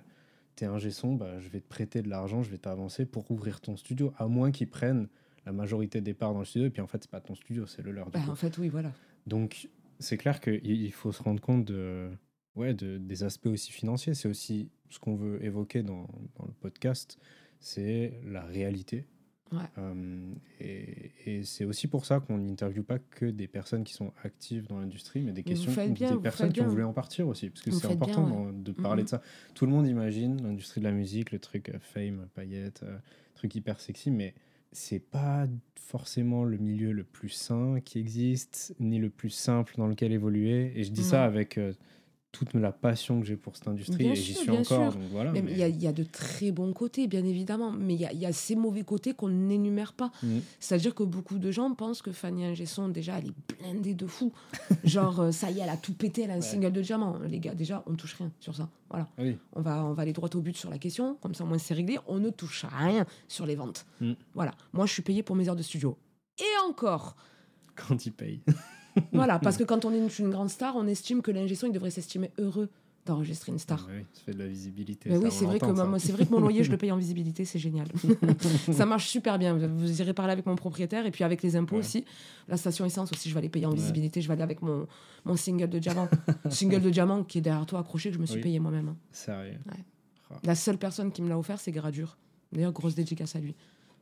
[0.56, 3.62] t'es ingé son, bah, je vais te prêter de l'argent, je vais t'avancer pour ouvrir
[3.62, 5.08] ton studio, à moins qu'ils prennent
[5.46, 7.66] la majorité des parts dans le studio, et puis en fait, c'est pas ton studio,
[7.66, 8.10] c'est le leur.
[8.10, 8.92] Bah, en fait, oui, voilà.
[9.28, 12.10] Donc, c'est clair qu'il faut se rendre compte de,
[12.56, 14.14] ouais, de, des aspects aussi financiers.
[14.14, 17.18] C'est aussi ce qu'on veut évoquer dans, dans, le podcast,
[17.60, 19.06] c'est la réalité.
[20.60, 24.66] et, et c'est aussi pour ça qu'on n'interviewe pas que des personnes qui sont actives
[24.68, 27.62] dans l'industrie, mais des questions bien, des personnes qui ont voulu en partir aussi, parce
[27.62, 29.22] que c'est important de parler de ça.
[29.54, 32.84] Tout le monde imagine l'industrie de la musique, le truc fame, paillettes,
[33.36, 34.34] truc hyper sexy, mais
[34.74, 39.88] c'est pas forcément le milieu le plus sain qui existe, ni le plus simple dans
[39.88, 40.74] lequel évoluer.
[40.76, 41.74] Et je dis ça avec euh,
[42.34, 44.92] toute la passion que j'ai pour cette industrie et j'y suis encore.
[45.12, 48.34] voilà, mais il y, a de très bons côtés, bien évidemment, mais il y, a,
[48.34, 50.12] ces mauvais côtés qu'on n'énumère pas.
[50.24, 50.40] Mm.
[50.60, 54.34] C'est-à-dire que beaucoup de gens pensent que Fanny Ingesson, déjà, elle est blindée de fou.
[54.84, 57.20] Genre, euh, ça y est, elle a tout pété, elle a un single de diamant.
[57.20, 58.68] Les gars, déjà, on touche rien sur ça.
[58.90, 59.08] Voilà.
[59.54, 61.60] On, va, on va aller droit au but sur la question, comme ça, au moins,
[61.60, 62.00] c'est réglé.
[62.08, 63.86] On ne touche rien sur les ventes.
[64.02, 64.14] Mm.
[64.34, 64.56] Voilà.
[64.74, 65.98] Moi, je suis payé pour mes heures de studio.
[66.40, 67.16] Et encore.
[67.76, 68.42] Quand ils payent.
[69.12, 71.92] voilà, parce que quand on est une, grande star, on estime que l'ingé il devrait
[71.92, 72.70] s'estimer heureux
[73.06, 73.86] d'enregistrer une star.
[73.90, 75.10] oui, ça fait de la visibilité.
[75.12, 77.88] oui, c'est vrai, que vrai que mon loyer, je le paye en visibilité, c'est génial.
[78.72, 79.58] ça marche super bien.
[79.58, 82.06] Vous irez parler avec mon propriétaire et puis avec les impôts aussi.
[82.48, 84.22] La station essence aussi, je vais aller payer en visibilité.
[84.22, 84.88] Je vais aller avec mon,
[85.26, 86.08] mon single de diamant.
[86.50, 88.90] single de diamant qui est derrière toi accroché, que je me suis payé moi-même.
[88.90, 88.98] Hein.
[89.12, 89.60] Sérieux
[90.32, 90.36] oh.
[90.44, 92.18] La seule personne qui me l'a offert, c'est Gradure.
[92.54, 93.54] D'ailleurs, grosse dédicace à lui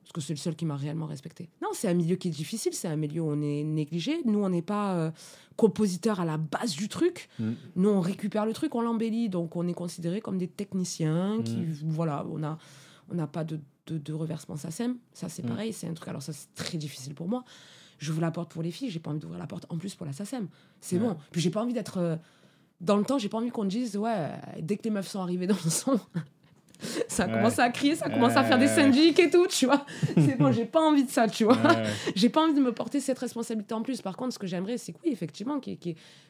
[0.02, 1.50] parce que c'est le seul qui m'a réellement respecté.
[1.62, 4.22] Non, c'est un milieu qui est difficile, c'est un milieu où on est négligé.
[4.26, 5.12] Nous, on n'est pas euh,
[5.56, 7.30] compositeur à la base du truc.
[7.40, 7.52] Mm.
[7.76, 11.58] Nous, on récupère le truc, on l'embellit, donc on est considéré comme des techniciens qui,
[11.58, 11.76] mm.
[11.84, 12.58] voilà, on n'a
[13.14, 14.98] on a pas de, de, reversement SACEM.
[15.14, 15.50] Ça, c'est mm.
[15.50, 16.10] pareil, c'est un truc.
[16.10, 17.44] Alors, ça, c'est très difficile pour moi.
[17.98, 19.96] Je vous la porte pour les filles, j'ai pas envie d'ouvrir la porte en plus
[19.96, 20.48] pour la SACEM.
[20.80, 21.16] C'est bon.
[21.32, 21.98] Puis, j'ai pas envie d'être.
[22.00, 22.16] Euh,
[22.80, 25.46] dans le temps, j'ai pas envie qu'on dise, ouais, dès que les meufs sont arrivées
[25.46, 26.00] dans le son,
[27.08, 29.65] ça a commencé à crier, ça a commencé à faire des syndics et tout, tu
[29.65, 29.86] vois.
[30.15, 31.58] C'est bon, j'ai pas envie de ça, tu vois.
[32.15, 34.02] j'ai pas envie de me porter cette responsabilité en plus.
[34.02, 35.60] Par contre, ce que j'aimerais, c'est que oui, effectivement,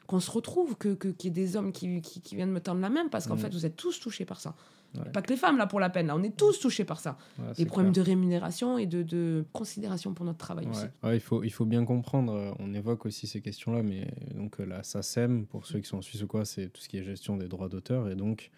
[0.08, 2.60] qu'on se retrouve, qu'il que, qu'il y ait des hommes qui, qui, qui, viennent me
[2.60, 3.40] tendre la main, parce qu'en mm.
[3.40, 4.54] fait, vous êtes tous touchés par ça.
[5.14, 7.18] Pas que les femmes, là, pour la peine, là, on est tous touchés par ça.
[7.56, 10.86] des problèmes de rémunération et de, de, considération pour notre travail aussi.
[11.06, 14.66] il, faut, il faut bien comprendre, euh, on évoque aussi ces questions-là, mais donc euh,
[14.66, 17.04] la SACEM, pour ceux qui sont en Suisse ou quoi, c'est tout ce qui est
[17.04, 18.52] gestion des droits d'auteur, et donc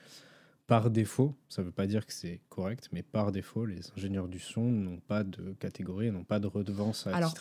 [0.67, 4.29] par défaut, ça ne veut pas dire que c'est correct, mais par défaut, les ingénieurs
[4.29, 7.33] du son n'ont pas de catégorie, n'ont pas de redevance à Alors,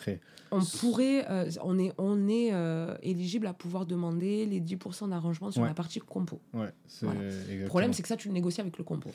[0.50, 5.52] On pourrait, euh, on est, on est euh, éligible à pouvoir demander les 10% d'arrangement
[5.52, 6.40] sur la partie compo.
[6.52, 9.10] Ouais, Le problème, c'est que ça, tu le négocies avec le compo.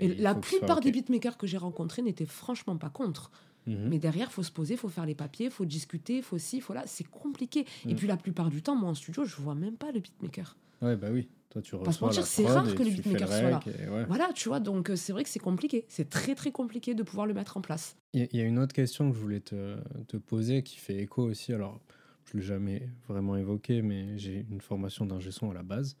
[0.00, 3.30] Et, la plupart des beatmakers que j'ai rencontrés n'étaient franchement pas contre.
[3.66, 3.88] Mhm.
[3.88, 6.82] Mais derrière, faut se poser, faut faire les papiers, faut discuter, faut ci, faut là.
[6.86, 7.64] C'est compliqué.
[7.86, 7.96] Et mhm.
[7.96, 10.56] puis la plupart du temps, moi en studio, je vois même pas le beatmaker.
[10.82, 11.28] Ouais, bah oui.
[11.54, 13.60] Toi, tu reçois c'est rare que le beatmaker soit là.
[14.08, 15.84] Voilà, tu vois, donc euh, c'est vrai que c'est compliqué.
[15.88, 17.96] C'est très, très compliqué de pouvoir le mettre en place.
[18.12, 19.76] Il y, a une autre question que je voulais te,
[20.08, 21.52] te poser qui fait écho aussi.
[21.52, 21.80] Alors,
[22.24, 25.96] je ne l'ai jamais vraiment évoqué, mais j'ai une formation d'ingé son à la base.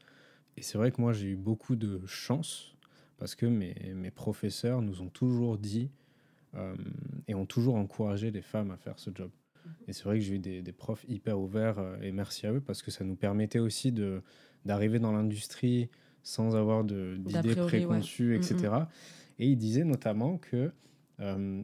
[0.56, 2.74] Et c'est vrai que moi, j'ai eu beaucoup de chance
[3.18, 5.88] parce que mes, mes professeurs nous ont toujours dit
[6.56, 6.74] euh,
[7.28, 9.30] et ont toujours encouragé les femmes à faire ce job.
[9.64, 9.72] Mhm.
[9.86, 12.52] Et c'est vrai que j'ai eu des, des, profs hyper ouverts euh, et merci à
[12.52, 14.20] eux parce que ça nous permettait aussi de
[14.64, 15.88] d'arriver dans l'industrie
[16.22, 18.56] sans avoir d'idées préconçues, etc.
[18.56, 18.86] Mm, mm.
[19.40, 20.72] Et il disait notamment que
[21.20, 21.62] euh,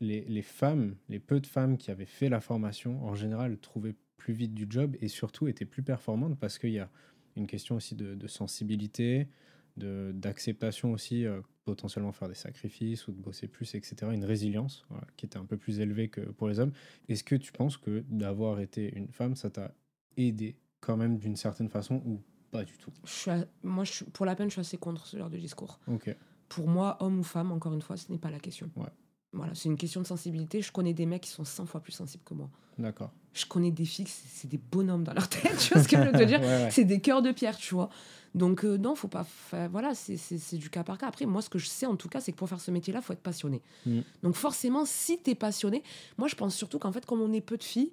[0.00, 3.96] les, les, femmes, les peu de femmes qui avaient fait la formation, en général, trouvaient
[4.16, 6.90] plus vite du job et surtout étaient plus performantes parce qu'il y a
[7.36, 9.28] une question aussi de, de sensibilité,
[9.76, 13.96] d'acceptation aussi, euh, potentiellement faire des sacrifices ou de bosser plus, etc.
[14.12, 16.72] Une résilience qui était un peu plus élevée que pour les hommes.
[17.08, 19.74] Est-ce que tu penses que d'avoir été une femme, ça t'a
[20.16, 22.90] aidé quand même d'une certaine façon ou pas du tout.
[23.04, 23.30] Je suis
[23.62, 25.78] moi, je pour la peine, je suis assez contre ce genre de discours.
[25.88, 26.14] Ok.
[26.48, 28.70] Pour moi, homme ou femme, encore une fois, ce n'est pas la question.
[28.76, 28.86] Ouais.
[29.32, 30.62] Voilà, c'est une question de sensibilité.
[30.62, 32.48] Je connais des mecs qui sont 100 fois plus sensibles que moi.
[32.78, 33.10] D'accord.
[33.32, 36.02] Je connais des filles, c'est des bonhommes dans leur tête, tu vois ce que je
[36.02, 36.40] veux te dire?
[36.70, 37.90] C'est des cœurs de pierre, tu vois.
[38.34, 39.24] Donc, euh, non, faut pas.
[39.24, 41.06] Faire, voilà, c'est du cas par cas.
[41.06, 43.00] Après, moi, ce que je sais en tout cas, c'est que pour faire ce métier-là,
[43.00, 43.62] faut être passionné.
[43.86, 44.00] Mm.
[44.22, 45.82] Donc, forcément, si tu es passionné,
[46.18, 47.92] moi, je pense surtout qu'en fait, comme on est peu de filles,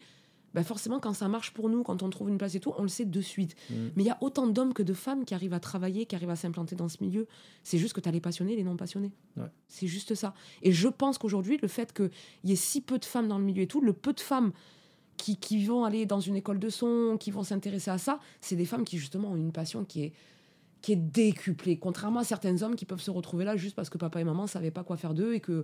[0.54, 2.84] bah, forcément, quand ça marche pour nous, quand on trouve une place et tout, on
[2.84, 3.56] le sait de suite.
[3.70, 3.74] Mm.
[3.96, 6.30] Mais il y a autant d'hommes que de femmes qui arrivent à travailler, qui arrivent
[6.30, 7.28] à s'implanter dans ce milieu.
[7.64, 9.12] C'est juste que tu as les passionnés, les non passionnés.
[9.68, 10.34] C'est juste ça.
[10.62, 12.12] Et je pense qu'aujourd'hui, le fait qu'il
[12.44, 14.52] y ait si peu de femmes dans le milieu et tout, le peu de femmes
[15.18, 18.56] qui, qui vont aller dans une école de son, qui vont s'intéresser à ça, c'est
[18.56, 20.14] des femmes qui justement ont une passion qui est
[20.82, 21.78] qui est décuplée.
[21.78, 24.48] Contrairement à certains hommes qui peuvent se retrouver là juste parce que papa et maman
[24.48, 25.64] savaient pas quoi faire d'eux et que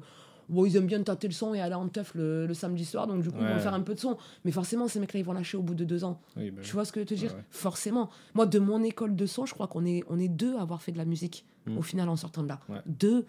[0.50, 3.22] bon, ils aiment bien tâter le son et aller en teuf le, samedi soir, donc
[3.22, 4.18] du coup, ils vont faire un peu de son.
[4.44, 6.20] Mais forcément, ces mecs-là, ils vont lâcher au bout de deux ans.
[6.36, 7.36] Bah tu vois ce que je veux te dire?
[7.50, 8.10] Forcément.
[8.34, 10.82] Moi, de mon école de son, je crois qu'on est, on est deux à avoir
[10.82, 11.78] fait de la musique, hmm.
[11.78, 12.60] au final, en sortant de là.
[12.86, 13.26] Deux.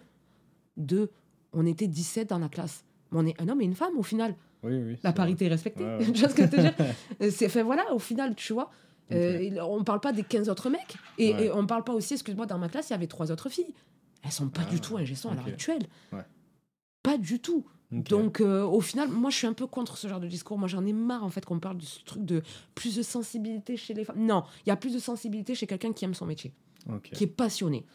[0.77, 1.11] Deux.
[1.53, 2.83] On était 17 dans la classe.
[3.11, 4.35] Mais on est un homme et une femme, au final.
[4.63, 5.85] la parité est respectée.
[6.13, 6.73] tu vois ce que je veux te dire?
[7.31, 8.71] C'est fait, voilà, au final, tu vois.
[9.11, 10.95] Euh, on parle pas des 15 autres mecs.
[11.17, 13.73] Et, on parle pas aussi, excuse-moi, dans ma classe, il y avait trois autres filles.
[14.23, 15.83] Elles sont pas du ah, tout un gestion à l'heure actuelle.
[17.03, 17.65] Pas du tout.
[17.91, 20.57] Donc, euh, au final, moi, je suis un peu contre ce genre de discours.
[20.57, 22.41] Moi, j'en ai marre, en fait, qu'on parle de ce truc de
[22.73, 24.25] plus de sensibilité chez les femmes.
[24.25, 26.53] Non, il y a plus de sensibilité chez quelqu'un qui aime son métier,
[27.11, 27.85] qui est passionné.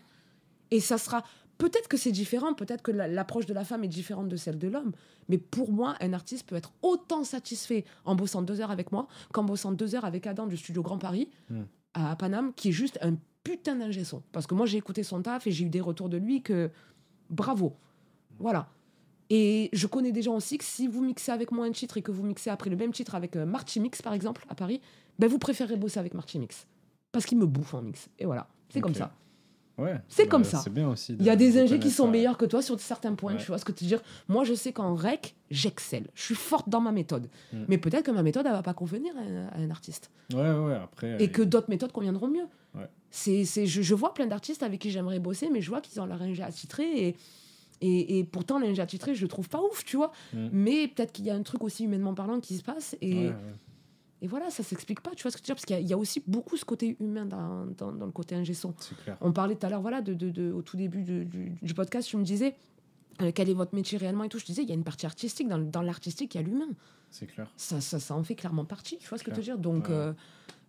[0.71, 1.25] Et ça sera.
[1.57, 4.69] Peut-être que c'est différent, peut-être que l'approche de la femme est différente de celle de
[4.69, 4.93] l'homme,
[5.31, 9.09] mais pour moi, un artiste peut être autant satisfait en bossant deux heures avec moi
[9.33, 11.63] qu'en bossant deux heures avec Adam du studio Grand Paris hmm.
[11.95, 14.23] à Paname, qui est juste un putain d'ingé son.
[14.33, 16.71] Parce que moi, j'ai écouté son taf et j'ai eu des retours de lui que
[17.31, 17.75] bravo.
[18.39, 18.69] Voilà.
[19.31, 22.03] Et je connais des gens aussi que si vous mixez avec moi un titre et
[22.03, 23.47] que vous mixez après le même titre avec euh,
[23.79, 24.81] Mix, par exemple, à Paris,
[25.19, 26.67] ben vous préférez bosser avec Mix.
[27.13, 28.09] Parce qu'il me bouffe en mix.
[28.19, 29.13] Et voilà, c'est comme ça.
[29.79, 30.59] Ouais, c'est bah, comme ça.
[30.59, 31.17] C'est bien aussi.
[31.19, 33.37] Il y a des ingés qui sont meilleurs que toi sur certains points.
[33.37, 34.03] Tu vois ce que tu veux dire?
[34.29, 36.07] Moi, je sais qu'en rec, j'excelle.
[36.15, 37.29] Je suis forte dans ma méthode.
[37.53, 37.65] Mm.
[37.69, 40.11] Mais peut-être que ma méthode, elle va pas convenir à un, artiste.
[40.33, 41.23] Ouais, ouais, après.
[41.23, 42.47] Et que d'autres méthodes conviendront mieux.
[43.11, 46.07] C'est, je, je, vois plein d'artistes avec qui j'aimerais bosser, mais je vois qu'ils ont
[46.07, 47.17] leur ingé attitré et
[47.81, 50.13] et, et, pourtant, attitré, je le trouve pas ouf, tu vois.
[50.33, 50.49] Mm.
[50.53, 52.97] Mais peut-être qu'il y a un truc aussi humainement parlant qui se passe.
[53.01, 53.31] Et,
[54.23, 55.93] et voilà, ça s'explique pas, tu vois ce que je veux dire Parce qu'il y,
[55.93, 58.75] a aussi beaucoup ce côté humain dans, dans, le côté ingé son.
[59.21, 62.17] On parlait tout à l'heure, voilà, de, de, au tout début du, du, podcast, tu
[62.17, 62.55] me disais
[63.21, 64.39] euh, quel est votre métier réellement et tout.
[64.39, 65.49] Je disais, il y a une partie artistique.
[65.49, 66.69] Dans, dans l'artistique, il y a l'humain.
[67.11, 67.51] C'est clair.
[67.57, 69.91] Ça, ça, ça, en fait clairement partie, tu vois ce que je veux dire Donc.
[69.91, 70.13] Euh,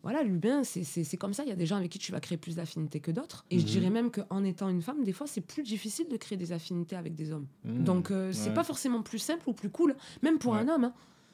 [0.08, 1.43] voilà, l'humain, c'est comme ça.
[1.43, 3.43] Il y a des gens avec qui tu vas créer plus d'affinités que d'autres.
[3.52, 3.70] Et je mhm.
[3.70, 6.96] dirais même qu'en étant une femme, des fois, c'est plus difficile de créer des affinités
[6.96, 7.46] avec des hommes.
[7.65, 7.84] Mhm.
[7.84, 10.93] Donc, euh, c'est pas forcément plus simple ou plus cool, même pour un homme.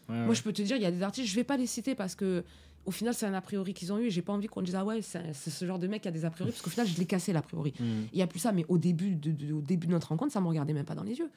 [0.09, 0.25] Hein.
[0.25, 1.93] Moi, je peux te dire, il y a des artistes, je vais pas les citer
[1.93, 2.43] parce que
[2.87, 4.09] au final, c'est un a priori qu'ils ont eu.
[4.09, 6.25] J'ai pas envie qu'on dise ah ouais, c'est ce genre de mec qui a des
[6.25, 7.75] a priori parce qu'au final, je l'ai cassé l'a priori.
[7.79, 8.07] Mhm.
[8.11, 10.41] Il y a plus ça, mais au début de, au début de notre rencontre, ça
[10.41, 11.29] me regardait même pas dans les yeux.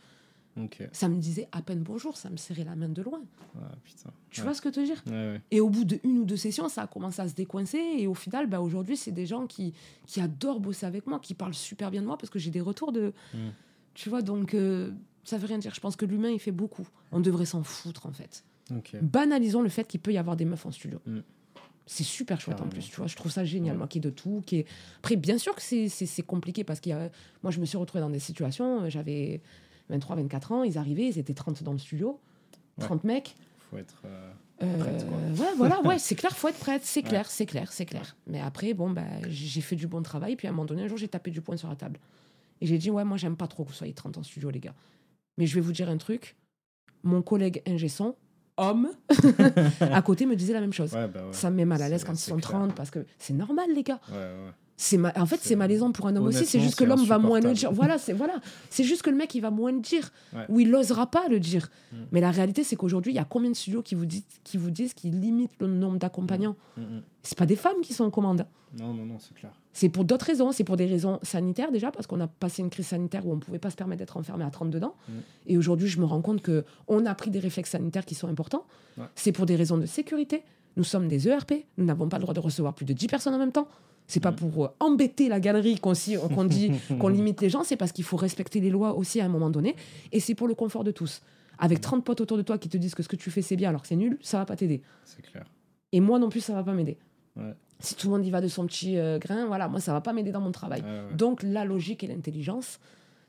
[0.93, 3.21] Ça me disait à peine bonjour, ça me serrait la main de loin.
[3.59, 3.73] Ah,
[4.31, 5.05] tu vois ce que je veux dire?
[5.51, 7.79] Et au bout de une ou deux sessions, ça a commencé à se décoincer.
[7.79, 9.75] Et au final, bah, aujourd'hui, c'est des gens qui,
[10.07, 12.61] qui adorent bosser avec moi, qui parlent super bien de moi parce que j'ai des
[12.61, 13.13] retours de.
[13.35, 13.49] Mm.
[13.95, 14.93] Tu vois, donc euh,
[15.25, 15.75] ça veut rien dire.
[15.75, 16.87] Je pense que l'humain, il fait beaucoup.
[17.13, 18.45] On devrait s'en foutre, en fait.
[19.01, 21.01] Banalisons le fait qu'il peut y avoir des meufs en studio.
[21.07, 21.21] Mm.
[21.89, 23.07] C'est super chouette en plus, tu vois.
[23.07, 24.43] Je trouve ça génial, moi qui est de tout.
[24.45, 24.67] Qui est...
[24.99, 26.91] Après, bien sûr que c'est compliqué parce que
[27.45, 29.41] moi, je me suis retrouvée dans des situations, euh, j'avais
[29.91, 32.21] 23, 24 ans, ils arrivaient, ils étaient 30 dans le studio,
[32.81, 33.37] 30 mecs.
[33.71, 35.17] Faut être euh, euh, prête, quoi.
[35.17, 38.17] Ouais, voilà, ouais, c'est clair, faut être prête, c'est clair, c'est clair, c'est clair.
[38.27, 40.89] Mais après, bon, bah, j'ai fait du bon travail, puis à un moment donné, un
[40.89, 41.99] jour, j'ai tapé du poing sur la table.
[42.61, 44.61] Et j'ai dit, ouais, moi, j'aime pas trop que vous soyez 30 en studio, les
[44.61, 44.75] gars.
[45.39, 46.37] Mais je vais vous dire un truc,
[47.03, 47.89] mon collègue ingé
[48.59, 48.89] homme,
[49.81, 50.93] à côté me disait la même chose.
[50.93, 53.67] Bah ça me met mal à l'aise quand ils sont 30, parce que c'est normal,
[53.75, 54.01] les gars.
[54.11, 57.05] Ouais, ouais c'est en fait c'est malaisant pour un homme aussi c'est juste que l'homme
[57.05, 57.73] va moins le dire.
[57.73, 58.41] Voilà c'est voilà.
[58.71, 60.13] C'est juste que le mec il va moins le dire.
[60.49, 61.69] Ou il n'osera pas le dire.
[61.93, 61.97] Mm.
[62.13, 64.57] mais la réalité c'est qu'aujourd'hui il y a combien de studios qui vous disent qui
[64.57, 66.83] vous disent qu'ils limitent le nombre d'accompagnants mm.
[66.83, 68.47] mm, c'est pas des femmes qui sont en commande.
[68.79, 69.53] Non non non c'est clair.
[69.73, 70.53] C'est pour d'autres raisons.
[70.53, 73.39] C'est pour des raisons sanitaires déjà parce qu'on a passé une crise sanitaire où on
[73.39, 74.95] pouvait pas se permettre d'être enfermé à 30 dedans.
[75.47, 78.29] Et aujourd'hui je me rends compte que on a pris des réflexes sanitaires qui sont
[78.29, 78.67] importants.
[79.15, 80.45] C'est pour des raisons de sécurité
[80.77, 83.35] nous sommes des ERP nous n'avons pas le droit de recevoir plus de 10 personnes
[83.35, 83.69] en même temps
[84.07, 85.93] c'est pas pour euh, embêter la galerie qu'on
[86.45, 89.29] dit qu'on limite les gens, c'est parce qu'il faut respecter les lois aussi à un
[89.29, 89.75] moment donné.
[90.13, 91.23] Et c'est pour le confort de tous.
[91.59, 93.57] Avec 30 potes autour de toi qui te disent que ce que tu fais c'est
[93.57, 94.83] bien alors que c'est nul, ça va pas t'aider.
[95.05, 95.45] C'est clair.
[95.93, 96.99] Et moi non plus, ça va pas m'aider.
[97.79, 100.01] Si tout le monde y va de son petit euh, grain, voilà, moi ça va
[100.01, 100.83] pas m'aider dans mon travail.
[101.15, 102.79] Donc la logique et l'intelligence,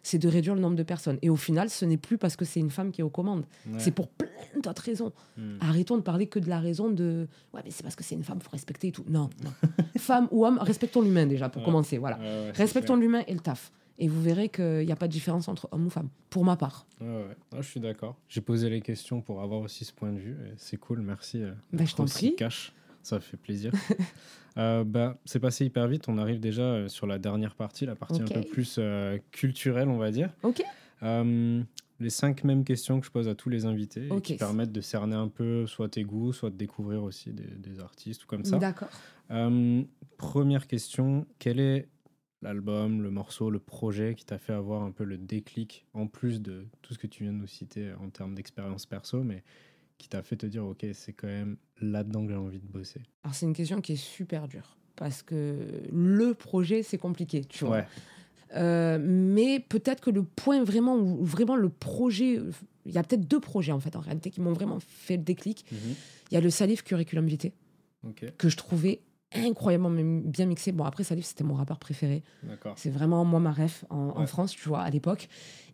[0.04, 1.20] c'est de réduire le nombre de personnes.
[1.22, 3.46] Et au final, ce n'est plus parce que c'est une femme qui est aux commandes.
[3.78, 4.28] C'est pour plein
[4.64, 5.12] d'autres raisons.
[5.38, 5.58] Hmm.
[5.60, 8.24] Arrêtons de parler que de la raison de ouais, mais c'est parce que c'est une
[8.24, 9.06] femme, faut respecter et tout.
[9.08, 9.52] Non, non.
[9.98, 11.98] femme ou homme, respectons l'humain déjà pour commencer.
[11.98, 12.20] Voilà.
[12.54, 13.72] respectons l'humain et le taf.
[14.00, 16.56] Et vous verrez qu'il n'y a pas de différence entre homme ou femme, pour ma
[16.56, 16.86] part.
[17.02, 18.16] Ouais, je suis d'accord.
[18.30, 20.38] J'ai posé les questions pour avoir aussi ce point de vue.
[20.58, 21.42] C'est cool, merci.
[21.42, 22.36] Euh, ben, je t'en prie.
[22.36, 22.74] Cash.
[23.04, 23.72] Ça fait plaisir.
[24.58, 26.10] Euh, bah, c'est passé hyper vite.
[26.10, 29.88] On arrive déjà euh, sur la dernière partie, la partie un peu plus euh, culturelle,
[29.88, 30.34] on va dire.
[30.42, 30.64] Ok.
[32.00, 35.16] les cinq mêmes questions que je pose à tous les invités qui permettent de cerner
[35.16, 38.58] un peu soit tes goûts, soit de découvrir aussi des, artistes ou comme ça.
[38.58, 38.90] D'accord.
[40.18, 41.88] première question quel est
[42.42, 46.42] l'album, le morceau, le projet qui t'a fait avoir un peu le déclic, en plus
[46.42, 49.44] de tout ce que tu viens de nous citer en termes d'expérience perso, mais
[49.98, 53.02] qui t'a fait te dire, ok, c'est quand même là-dedans que j'ai envie de bosser
[53.24, 55.56] Alors, c'est une question qui est super dure, parce que
[55.92, 57.86] le projet, c'est compliqué, tu vois.
[58.56, 62.40] Euh, mais peut-être que le point vraiment où vraiment le projet,
[62.86, 65.24] il y a peut-être deux projets en fait en réalité qui m'ont vraiment fait le
[65.24, 65.66] déclic.
[65.70, 65.96] Mhm.
[66.32, 67.52] Il y a le Salif Curriculum Vitae
[68.38, 69.02] que je trouvais
[69.34, 69.90] incroyablement
[70.26, 70.72] bien mixé.
[70.72, 72.24] Bon, après, Salif, c'était mon rappeur préféré.
[72.76, 75.28] C'est vraiment moi ma ref en, France, tu vois, à l'époque.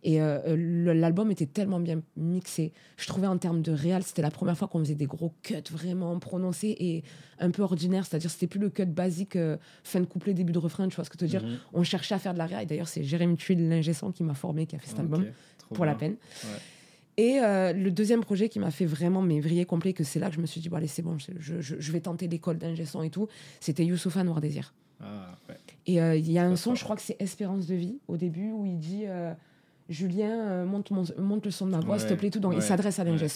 [0.05, 2.73] Et euh, euh, l'album était tellement bien mixé.
[2.97, 5.63] Je trouvais en termes de réel, c'était la première fois qu'on faisait des gros cuts
[5.71, 7.03] vraiment prononcés et
[7.39, 8.05] un peu ordinaires.
[8.05, 11.05] C'est-à-dire, c'était plus le cut basique, euh, fin de couplet, début de refrain, tu vois
[11.05, 11.43] ce que je veux dire.
[11.43, 11.57] Mhm.
[11.73, 12.63] On cherchait à faire de la réal.
[12.63, 15.25] Et d'ailleurs, c'est Jérémy Tuile, l'ingé qui m'a formé, qui a fait cet album,
[15.73, 16.17] pour la peine.
[17.17, 20.30] Et euh, le deuxième projet qui m'a fait vraiment mais vriller complet, que c'est là
[20.30, 22.58] que je me suis dit, bon, allez, c'est bon, je, je, je, vais tenter l'école
[22.58, 23.28] d'ingé et tout,
[23.60, 24.73] c'était Youssoufa Noir Désir.
[24.99, 25.58] Ah, ouais.
[25.86, 28.17] Et euh, il y a un son, je crois que c'est Espérance de vie, au
[28.17, 29.34] début, où il dit euh,
[29.89, 32.39] Julien, monte, monte, le son de ma voix, s'il te plaît, tout.
[32.39, 33.28] Donc il s'adresse à l'ingé.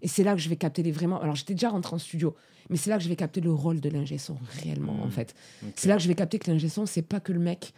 [0.00, 1.20] Et c'est là que je vais capter les vraiment.
[1.20, 2.36] Alors j'étais déjà rentré en studio,
[2.70, 4.16] mais c'est là que je vais capter le rôle de l'ingé
[4.62, 5.10] réellement, en mmh.
[5.10, 5.34] fait.
[5.74, 7.72] C'est là que je vais capter que l'ingé son, c'est pas que le mec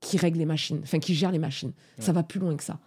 [0.00, 1.72] qui règle les machines, enfin qui gère les machines.
[1.98, 2.78] Ça va plus loin que ça.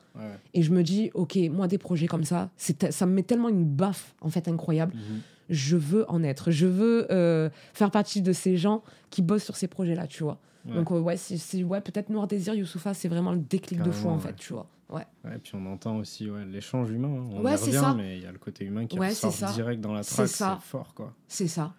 [0.53, 3.65] Et je me dis, ok, moi des projets comme ça, ça me met tellement une
[3.65, 4.93] baffe en fait incroyable.
[4.95, 5.21] Mhm.
[5.49, 6.49] Je veux en être.
[6.49, 10.39] Je veux euh, faire partie de ces gens qui bossent sur ces projets-là, tu vois.
[10.65, 14.19] Donc ouais, c'est ouais, peut-être Noir Désir, Youssoufa, c'est vraiment le déclic de fou en
[14.19, 14.67] fait, tu vois.
[14.89, 15.05] Ouais.
[15.33, 17.07] Et puis on entend aussi l'échange humain.
[17.07, 17.29] Hein.
[17.31, 17.93] On ouais, revient, ça.
[17.93, 20.27] mais il y a le côté humain qui ressort direct dans la track.
[20.27, 21.13] C'est fort, quoi.
[21.27, 21.73] C'est ça.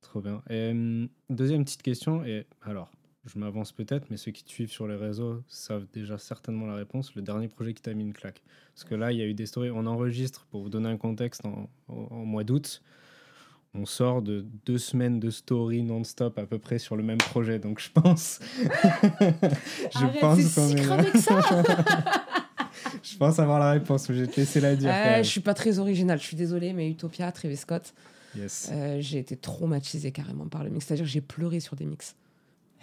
[0.00, 0.42] Trop bien.
[0.48, 2.24] Et, hum, deuxième petite question.
[2.24, 2.90] Et alors,
[3.26, 6.76] je m'avance peut-être, mais ceux qui te suivent sur les réseaux savent déjà certainement la
[6.76, 7.14] réponse.
[7.14, 8.42] Le dernier projet qui t'a mis une claque.
[8.74, 9.70] Parce que là, il y a eu des stories.
[9.70, 12.82] On enregistre, pour vous donner un contexte, en, mois d'août.
[13.74, 17.58] On sort de deux semaines de story non-stop à peu près sur le même projet.
[17.58, 18.40] Donc je pense.
[18.62, 20.68] je pense ça
[23.02, 24.90] je pense avoir la réponse, je vais te laisser la dire.
[24.90, 27.92] Euh, je suis pas très original, je suis désolée, mais Utopia, Travis Scott.
[28.34, 28.70] Yes.
[28.72, 30.86] Euh, j'ai été traumatisée carrément par le mix.
[30.86, 32.16] C'est-à-dire que j'ai pleuré sur des mix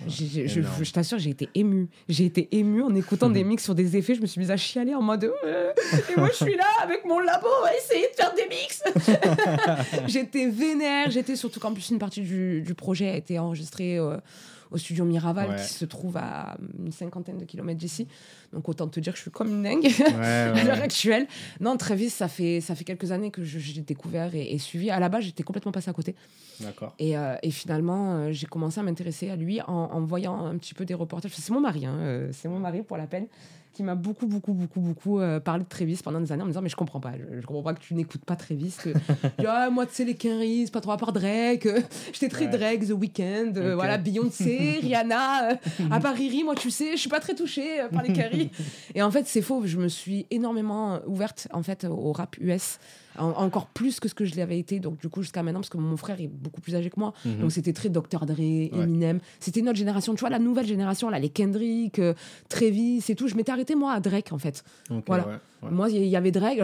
[0.08, 1.88] je, t'assure, j'ai été émue.
[2.10, 4.16] J'ai été émue en écoutant des mix sur des effets.
[4.16, 7.20] Je me suis mise à chialer en mode Et moi, je suis là avec mon
[7.20, 8.84] labo à essayer de faire des mix.
[10.08, 11.12] j'étais vénère.
[11.12, 13.98] J'étais surtout qu'en plus, une partie du, du, projet a été enregistrée.
[13.98, 14.18] Euh,
[14.74, 18.08] au studio Miraval qui se trouve à une cinquantaine de kilomètres d'ici.
[18.52, 21.28] Donc autant te dire que je suis comme une dingue à l'heure actuelle.
[21.60, 24.90] Non, Travis, ça fait, ça fait quelques années que j'ai découvert et, suivi.
[24.90, 26.16] À la base, j'étais complètement passé à côté.
[26.60, 26.94] D'accord.
[27.00, 30.58] Et, euh, et, finalement, euh, j'ai commencé à m'intéresser à lui en, en, voyant un
[30.58, 31.32] petit peu des reportages.
[31.34, 33.28] C'est mon mari, hein, euh, c'est mon mari pour la peine
[33.74, 36.52] qui m'a beaucoup, beaucoup, beaucoup, beaucoup euh, parlé de Travis pendant des années en me
[36.52, 38.36] disant Mais je comprends pas, je, je comprends pas que tu n'écoutes pas.
[38.36, 38.94] Que,
[39.48, 41.68] ah, moi, tu sais, les Quinries, pas trop à part Drake.
[42.14, 45.52] J'étais très Drake, The Weeknd, euh, voilà, Beyoncé, Rihanna.
[45.52, 45.56] Euh,
[45.92, 48.52] à part Riri, moi, tu sais, je suis pas très touchée par les Quinries.
[48.94, 52.80] Et en fait, c'est faux, je me suis énormément ouverte en fait, au rap US
[53.18, 54.80] encore plus que ce que je l'avais été.
[54.80, 57.14] Donc, du coup, jusqu'à maintenant, parce que mon frère est beaucoup plus âgé que moi.
[57.26, 57.40] Mhm.
[57.40, 58.26] Donc, c'était très Dr.
[58.26, 59.20] Dre, Eminem.
[59.40, 62.14] C'était notre génération, tu vois, la nouvelle génération, là, les Kendrick, euh,
[62.50, 63.28] Travis et tout.
[63.28, 64.64] Je m'étais arrêté, moi, à Drake, en fait.
[65.08, 65.40] voilà.
[65.72, 66.60] Moi, il y avait Drake,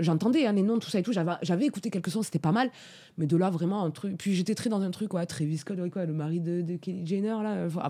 [0.00, 1.12] j'entendais hein, les noms, tout ça et tout.
[1.42, 2.70] J'avais écouté quelques sons, c'était pas mal.
[3.16, 4.16] Mais de là, vraiment, un truc.
[4.18, 7.36] Puis j'étais très dans un truc, ouais, Travis Scott, quoi, le mari de, Kelly Jenner,
[7.42, 7.66] là.
[7.66, 7.80] Mm.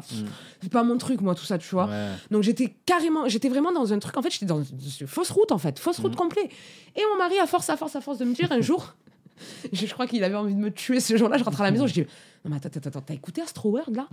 [0.60, 1.88] C'est pas mon truc, moi, tout ça, tu vois.
[2.30, 5.52] Donc j'étais carrément, j'étais vraiment dans un truc, en fait, j'étais dans une fausse route,
[5.52, 6.16] en fait, fausse route mm.
[6.16, 6.48] complet.
[6.96, 8.94] Et mon mari, à force, à force, à force de me dire un jour,
[9.72, 11.86] je, crois qu'il avait envie de me tuer ce jour-là, je rentre à la maison,
[11.86, 12.06] je dis
[12.44, 14.06] non, mais attends, attends, attends, t'as écouté Astro World là?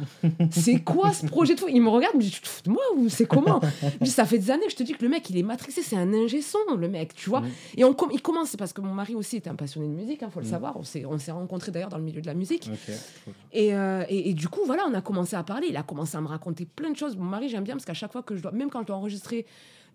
[0.52, 1.66] C'est quoi ce projet de fou?
[1.68, 3.60] Il me regarde, me dit Tu te fous de moi ou c'est comment?
[4.00, 5.82] Dis, Ça fait des années que je te dis que le mec, il est matrixé,
[5.82, 7.42] c'est un ingé son, le mec, tu vois?
[7.42, 7.50] Mm.
[7.76, 10.24] Et on, il commence, parce que mon mari aussi était un passionné de musique, il
[10.24, 10.50] hein, faut le mm.
[10.50, 10.78] savoir.
[10.78, 12.72] On s'est, on s'est rencontrés d'ailleurs dans le milieu de la musique.
[13.52, 15.68] Et, euh, et, et, du coup, voilà, on a commencé à parler.
[15.70, 17.18] Il a commencé à me raconter plein de choses.
[17.18, 18.96] Mon mari, j'aime bien parce qu'à chaque fois que je dois, même quand je dois
[18.96, 19.46] enregistrer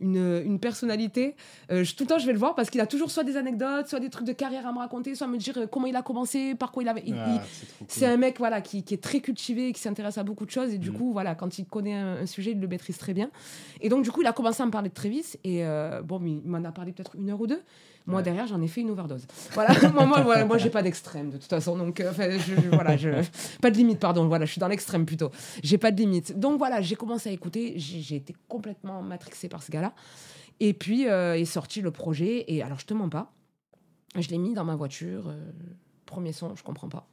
[0.01, 1.37] une, une personnalité,
[1.71, 3.37] euh, je, tout le temps je vais le voir parce qu'il a toujours soit des
[3.37, 5.97] anecdotes, soit des trucs de carrière à me raconter, soit me dire euh, comment il
[5.97, 7.05] a commencé, par quoi il avait.
[7.13, 7.43] Ah,
[7.89, 10.73] c'est un mec voilà qui, qui, est très cultivé, qui s'intéresse à beaucoup de choses
[10.73, 10.95] et du mm.
[10.95, 13.31] coup voilà quand il connaît un, sujet il le maîtrise très bien.
[13.81, 16.21] Et donc du coup il a commencé à me parler de Travis et euh, bon
[16.25, 17.63] il m'en a parlé peut-être une heure ou deux.
[18.07, 19.27] Moi, derrière, j'en ai fait une overdose.
[19.53, 21.77] Voilà, moi, moi, voilà, moi j'ai pas d'extrême de toute façon.
[21.77, 23.11] Donc, euh, je, voilà, je,
[23.61, 24.29] pas de limite, pardon.
[24.29, 25.33] Voilà, je suis dans l'extrême plutôt.
[25.63, 26.39] J'ai pas de limite.
[26.39, 27.75] Donc, voilà, j'ai commencé à écouter.
[27.77, 29.86] J'ai été complètement matrixée par ce gars-là.
[30.61, 32.45] Et puis euh, est sorti le projet.
[32.53, 33.33] Et alors, je te mens pas,
[34.17, 35.29] je l'ai mis dans ma voiture.
[35.29, 35.53] Euh,
[36.07, 37.09] premier son, je comprends pas.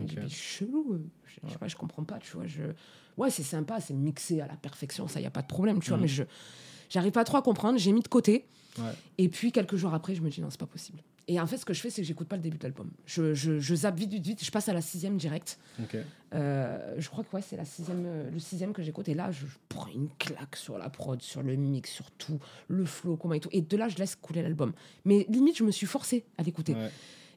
[0.00, 0.26] Okay.
[0.28, 2.46] chelou, je, je, sais pas, je comprends pas, tu vois.
[2.46, 2.62] Je...
[3.18, 5.90] Ouais, c'est sympa, c'est mixé à la perfection, ça, y a pas de problème, tu
[5.90, 6.02] vois, mm.
[6.02, 6.22] mais je
[6.88, 8.46] j'arrive pas trop à comprendre, j'ai mis de côté.
[9.18, 11.02] Et puis, quelques jours après, je me dis non, c'est pas possible.
[11.28, 12.90] Et en fait, ce que je fais, c'est que j'écoute pas le début de l'album.
[13.06, 14.44] Je, je, je, zappe vite, vite, vite.
[14.44, 15.58] Je passe à la sixième direct.
[16.34, 19.08] Euh, je crois que ouais, c'est la sixième, euh, le sixième que j'écoute.
[19.08, 22.84] Et là, je prends une claque sur la prod, sur le mix, sur tout, le
[22.84, 23.50] flow, comment et tout.
[23.52, 24.72] Et de là, je laisse couler l'album.
[25.04, 26.74] Mais limite, je me suis forcée à l'écouter.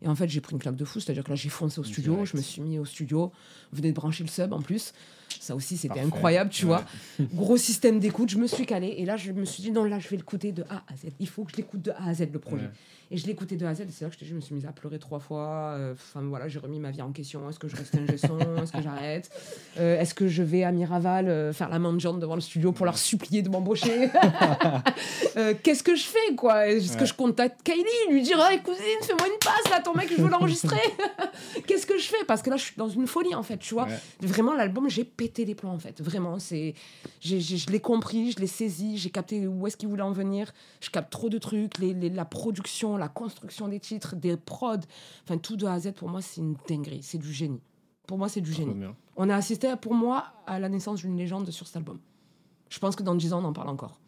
[0.01, 1.83] Et en fait, j'ai pris une claque de fou, c'est-à-dire que là, j'ai foncé au
[1.83, 3.31] studio, je me suis mis au studio,
[3.71, 4.93] venez de brancher le sub en plus.
[5.39, 6.83] Ça aussi, c'était incroyable, tu vois.
[7.33, 9.99] Gros système d'écoute, je me suis calé et là, je me suis dit, non, là,
[9.99, 11.11] je vais l'écouter de A à Z.
[11.19, 12.69] Il faut que je l'écoute de A à Z, le projet.
[13.11, 14.55] Et je l'écoutais de A à Z, et c'est là que je, je me suis
[14.55, 15.75] mise à pleurer trois fois.
[15.77, 17.47] Euh, enfin, voilà, j'ai remis ma vie en question.
[17.49, 19.29] Est-ce que je reste un Est-ce que j'arrête?
[19.77, 22.85] Euh, Est-ce que je vais à Miraval euh, faire la mendiante devant le studio pour
[22.85, 24.09] leur supplier de m'embaucher?
[25.63, 26.67] Qu'est-ce que je fais, quoi?
[26.67, 30.09] Est-ce que je contacte Kylie, lui dire hey, cousine, fais-moi une passe, là, ton mec,
[30.09, 30.77] je veux l'enregistrer
[31.67, 33.73] Qu'est-ce que je fais Parce que là, je suis dans une folie, en fait, tu
[33.73, 33.87] vois.
[34.21, 36.01] Vraiment, l'album, j'ai pété les plans en fait.
[36.01, 36.73] Vraiment, c'est,
[37.21, 40.51] je l'ai compris, je l'ai saisi, j'ai capté où est-ce qu'il voulait en venir.
[40.81, 44.77] Je capte trop de trucs, les, la production, la construction des titres, des prods,
[45.23, 47.61] enfin tout de A à Z pour moi c'est une dinguerie, c'est du génie.
[48.07, 48.75] Pour moi c'est du génie.
[49.15, 51.99] On a assisté pour moi à la naissance d'une légende sur cet album.
[52.69, 53.99] Je pense que dans 10 ans on en parle encore.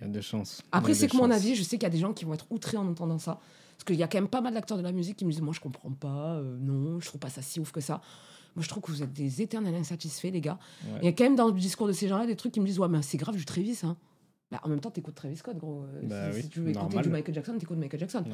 [0.00, 0.62] Il y a des chances.
[0.72, 2.46] Après c'est que mon avis, je sais qu'il y a des gens qui vont être
[2.50, 3.40] outrés en entendant ça.
[3.80, 5.40] Parce qu'il y a quand même pas mal d'acteurs de la musique qui me disent
[5.40, 8.02] Moi, je comprends pas, euh, non, je trouve pas ça si ouf que ça.
[8.54, 10.58] Moi, je trouve que vous êtes des éternels insatisfaits, les gars.
[10.98, 12.66] Il y a quand même dans le discours de ces gens-là des trucs qui me
[12.66, 13.96] disent Ouais, mais c'est grave du Trévis, hein.
[14.50, 15.84] Bah, en même temps, t'écoutes Travis Scott, gros.
[15.84, 18.24] Euh, bah si, tu veux écouter du Michael Jackson, t'écoutes Michael Jackson.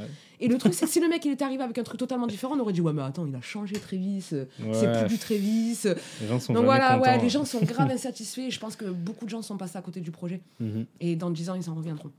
[0.40, 2.26] Et le truc, c'est que si le mec il était arrivé avec un truc totalement
[2.26, 5.18] différent, on aurait dit ouais, mais attends, il a changé Travis, euh, c'est plus du
[5.18, 5.78] Travis.
[6.22, 8.48] Les gens sont Donc voilà, ouais, les gens sont grave insatisfaits.
[8.48, 10.40] Je pense que beaucoup de gens sont passés à côté du projet.
[10.60, 10.86] Mhm.
[11.00, 12.10] Et dans 10 ans, ils s'en reviendront.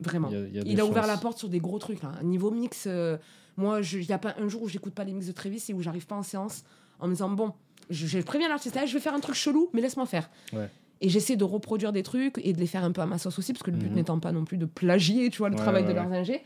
[0.00, 0.30] Vraiment.
[0.30, 2.02] il a ouvert la porte sur des gros trucs.
[2.02, 2.12] Là.
[2.24, 3.16] Niveau mix, euh,
[3.56, 5.74] moi, il n'y a pas un jour où j'écoute pas les mix de Travis et
[5.74, 6.64] où j'arrive pas en séance
[6.98, 7.52] en me disant bon,
[7.90, 10.28] je, je préviens l'artiste, je vais faire un truc chelou, mais laisse-moi faire.
[10.52, 10.68] Ouais.
[11.00, 13.38] Et j'essaie de reproduire des trucs et de les faire un peu à ma sauce
[13.38, 13.94] aussi, parce que le but mhm.
[13.94, 16.42] n'étant pas non plus de plagier, tu vois, le travail de leurs ingés.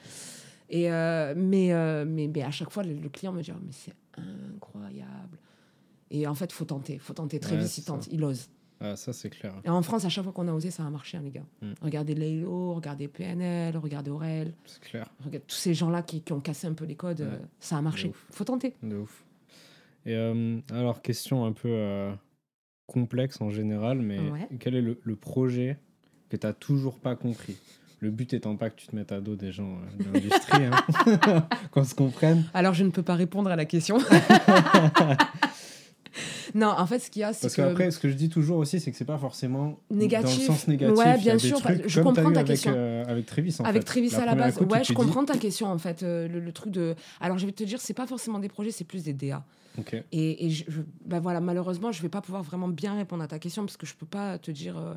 [0.68, 3.72] Et euh, mais, euh, mais, mais, à chaque fois, le, client me dit oh, Mais
[3.72, 3.94] c'est
[4.56, 5.38] incroyable.
[6.10, 6.98] Et en fait, faut tenter.
[6.98, 7.38] faut tenter.
[7.40, 8.48] Très vite, il tente, il ose.
[8.80, 9.54] Ah, ça, c'est clair.
[9.64, 11.44] Et en France, à chaque fois qu'on a osé, ça a marché, hein, les gars.
[11.60, 11.72] Mm.
[11.82, 14.54] Regardez Laylo, regardez PNL, regardez Aurel.
[14.64, 15.08] C'est clair.
[15.20, 17.82] Regardez tous ces gens-là qui, qui, ont cassé un peu les codes, euh, ça a
[17.82, 18.10] marché.
[18.30, 18.74] faut tenter.
[18.82, 19.24] De ouf.
[20.04, 22.10] Et alors, question un peu
[22.92, 24.18] complexe en général, mais
[24.60, 25.78] quel est le, projet
[26.28, 27.56] que tu n'as toujours pas compris?
[28.00, 30.64] Le but étant pas que tu te mettes à dos des gens euh, de l'industrie,
[30.64, 32.42] hein, qu'on se comprenne.
[32.52, 33.98] Alors, je ne peux pas répondre à la question.
[36.54, 38.58] non, en fait, ce qu'il y a, c'est Parce qu'après, ce que je dis toujours
[38.58, 40.46] aussi, c'est que c'est pas forcément négatif.
[40.46, 40.98] dans le sens négatif.
[40.98, 41.58] Ouais, bien sûr.
[41.86, 42.72] je comprends ta avec, question.
[42.74, 44.58] Euh, avec Trévis, en Avec Trévis à la base.
[44.58, 46.02] ouais, je comprends ta question, en fait.
[46.02, 46.94] Euh, le, truc de.
[47.20, 49.44] Alors, je vais te dire, c'est pas forcément des projets, c'est plus des DA.
[50.12, 50.64] Et, et je,
[51.06, 53.86] bah voilà, malheureusement, je vais pas pouvoir vraiment bien répondre à ta question parce que
[53.86, 54.76] je peux pas te dire.
[54.76, 54.94] Euh,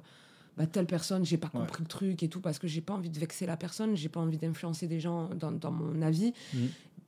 [0.58, 3.10] bah, telle personne, j'ai pas compris le truc et tout, parce que j'ai pas envie
[3.10, 6.34] de vexer la personne, j'ai pas envie d'influencer des gens dans, dans mon avis.
[6.54, 6.58] Mm.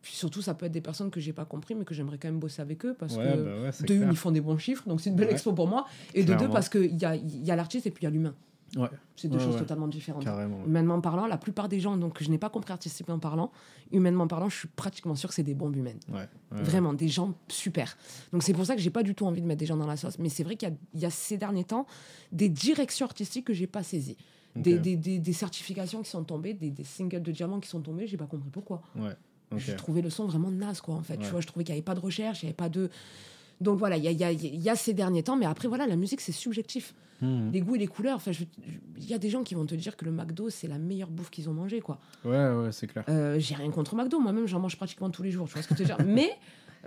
[0.08, 2.30] Puis surtout, ça peut être des personnes que j'ai pas compris, mais que j'aimerais quand
[2.30, 5.02] même bosser avec eux, parce que bah de une, ils font des bons chiffres, donc
[5.02, 7.58] c'est une belle expo pour moi, et de deux, parce qu'il y a, y a
[7.58, 8.34] l'artiste et puis il y a l'humain.
[8.78, 8.88] Ouais.
[9.18, 10.26] C'est deux choses totalement différentes.
[10.66, 13.52] humainement parlant, la plupart des gens, donc je n'ai pas compris artistiquement parlant,
[13.92, 16.00] humainement parlant, je suis pratiquement sûr que c'est des bombes humaines.
[16.52, 17.98] Vraiment, des gens super.
[18.32, 19.88] Donc c'est pour ça que j'ai pas du tout envie de mettre des gens dans
[19.88, 20.20] la sauce.
[20.20, 21.86] Mais c'est vrai qu'il y, a ces derniers temps
[22.32, 24.16] des directions artistiques que j'ai pas saisies.
[24.56, 28.16] Des, des, des, certifications qui sont tombées, des, singles de diamants qui sont tombés, j'ai
[28.16, 28.82] pas compris pourquoi.
[29.52, 29.60] Ouais.
[29.60, 31.18] Je trouvais le son vraiment naze, quoi, en fait.
[31.18, 32.90] Tu vois, je trouvais qu'il n'y avait pas de recherche, il n'y avait pas de.
[33.60, 36.22] Donc voilà, il y a, y a, ces derniers temps, mais après, voilà, la musique,
[36.22, 36.94] c'est subjectif.
[37.22, 37.50] Hmm.
[37.52, 38.32] Les goûts et les couleurs, enfin,
[38.98, 41.10] il y a des gens qui vont te dire que le McDo, c'est la meilleure
[41.10, 42.00] bouffe qu'ils ont mangé, quoi.
[42.24, 43.04] Ouais, ouais, c'est clair.
[43.10, 45.68] Euh, j'ai rien contre McDo, moi-même, j'en mange pratiquement tous les jours, tu vois ce
[45.68, 45.98] que je veux dire.
[46.06, 46.30] mais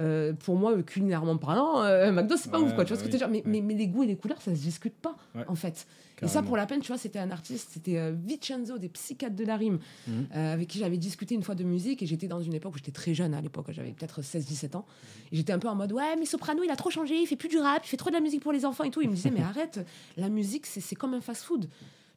[0.00, 2.84] euh, pour moi, culinairement parlant, euh, McDo, c'est pas ouf, quoi.
[2.84, 4.60] Tu vois ce que dire mais, mais, mais, les goûts et les couleurs, ça se
[4.60, 5.16] discute pas,
[5.48, 5.86] en fait.
[6.22, 9.36] Et ça, pour la peine, tu vois, c'était un artiste, c'était euh, Vincenzo des Psychiatres
[9.36, 10.26] de la Rime, mhm.
[10.34, 12.02] euh, avec qui j'avais discuté une fois de musique.
[12.02, 14.86] Et j'étais dans une époque où j'étais très jeune à l'époque, j'avais peut-être 16-17 ans.
[15.32, 17.36] Et j'étais un peu en mode, ouais, mais Soprano, il a trop changé, il fait
[17.36, 19.00] plus du rap, il fait trop de la musique pour les enfants et tout.
[19.00, 19.80] Il me disait, mais arrête,
[20.16, 21.68] la musique, c'est comme un fast-food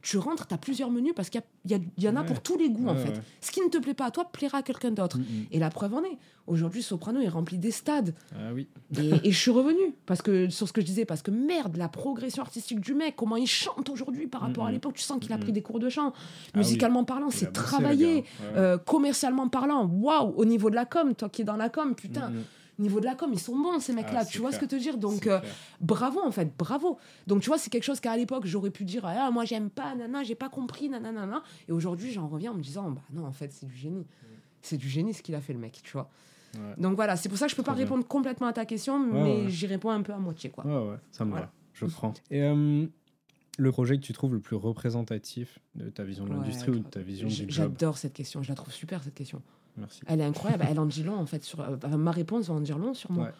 [0.04, 2.68] tu rentres, tu as plusieurs menus parce qu'il y, y, en a pour tous les
[2.68, 3.22] goûts, en fait.
[3.40, 5.16] Ce qui ne te plaît pas à toi plaira à quelqu'un d'autre.
[5.18, 5.46] Mm, mm.
[5.50, 6.18] Et la preuve en est.
[6.46, 8.14] Aujourd'hui, Soprano est rempli des stades.
[8.34, 8.68] Ah oui.
[8.98, 11.88] et, je suis revenu parce que, sur ce que je disais, parce que merde, la
[11.88, 15.18] progression artistique du mec, comment il chante aujourd'hui par rapport à mm, l'époque, tu sens
[15.18, 16.12] qu'il a pris des cours de chant.
[16.52, 18.24] Ah Musicalement parlant, c'est travaillé.
[18.56, 21.94] Euh, commercialement parlant, waouh, au niveau de la com, toi qui es dans la com,
[21.94, 22.30] putain
[22.78, 24.20] niveau de la com, ils sont bons, ces mecs-là.
[24.22, 25.40] Ah, tu vois ce que te dire Donc, euh,
[25.80, 26.98] bravo, en fait, bravo.
[27.26, 29.94] Donc, tu vois, c'est quelque chose qu'à l'époque, j'aurais pu dire, ah, moi, j'aime pas,
[29.94, 31.42] nana, j'ai pas compris, nanana.
[31.68, 34.06] Et aujourd'hui, j'en reviens en me disant, bah non, en fait, c'est du génie.
[34.62, 36.10] C'est du génie ce qu'il a fait, le mec, tu vois.
[36.78, 39.48] Donc voilà, c'est pour ça que je peux pas répondre complètement à ta question, mais
[39.50, 40.64] j'y réponds un peu à moitié, quoi.
[40.64, 41.50] Ouais, ouais, ça me va.
[41.72, 42.14] Je prends.
[42.30, 42.86] Et euh,
[43.58, 46.88] le projet que tu trouves le plus représentatif de ta vision de l'industrie ou de
[46.88, 47.50] ta vision du job?
[47.50, 49.42] J'adore cette question, je la trouve super, cette question.
[49.76, 50.00] Merci.
[50.06, 50.64] Elle est incroyable.
[50.68, 51.42] Elle en dit long, en fait.
[51.42, 53.30] Sur, euh, ma réponse va en dire long sur moi.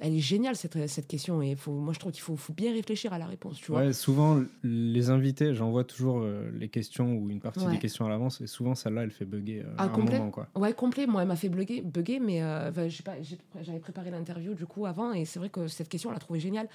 [0.00, 1.42] Elle est géniale, cette, cette question.
[1.42, 3.56] Et faut, moi, je trouve qu'il faut, faut, bien réfléchir à la réponse.
[3.56, 3.92] Tu vois.
[3.92, 8.40] souvent, les invités, j'envoie toujours euh, les questions ou une partie des questions à l'avance.
[8.40, 10.14] Et souvent, celle-là, elle fait bugger euh, ah, complet.
[10.14, 10.30] un moment.
[10.30, 10.46] Quoi.
[10.54, 11.08] Ouais, complet.
[11.08, 12.40] Moi, elle m'a fait bugger, bugger mais
[13.60, 15.12] j'avais préparé l'interview du coup avant.
[15.12, 16.68] Et c'est vrai que cette question, on l'a trouvée géniale.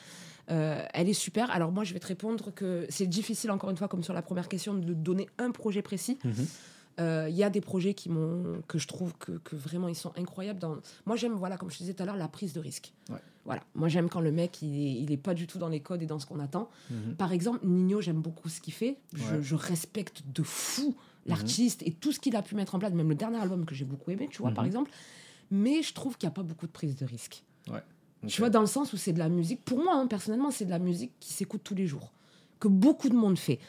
[0.47, 1.49] elle est super.
[1.51, 4.21] Alors, moi, je vais te répondre que c'est difficile, encore une fois, comme sur la
[4.21, 6.17] première question, de donner un projet précis.
[6.25, 6.33] Mhm.
[6.33, 6.43] Euh,
[6.99, 10.13] il y a des projets qui m'ont que je trouve que, que, vraiment ils sont
[10.17, 10.59] incroyables.
[10.59, 10.77] Dans...
[11.05, 12.93] Moi j'aime voilà comme je disais tout à l'heure la prise de risque.
[13.45, 15.81] Voilà, moi j'aime quand le mec il est, il est, pas du tout dans les
[15.81, 16.69] codes et dans ce qu'on attend.
[16.89, 17.15] Mhm.
[17.15, 18.97] Par exemple Nino j'aime beaucoup ce qu'il fait.
[19.13, 20.95] Je, je, respecte de fou mhm.
[21.25, 22.93] l'artiste et tout ce qu'il a pu mettre en place.
[22.93, 24.69] Même le dernier album que j'ai beaucoup aimé, tu vois par mhm.
[24.69, 24.91] exemple.
[25.51, 27.43] Mais je trouve qu'il n'y a pas beaucoup de prise de risque.
[27.69, 27.83] Ouais.
[28.27, 30.65] Tu vois, dans le sens où c'est de la musique, pour moi, hein, personnellement, c'est
[30.65, 32.13] de la musique qui s'écoute tous les jours,
[32.59, 33.59] que beaucoup de monde fait.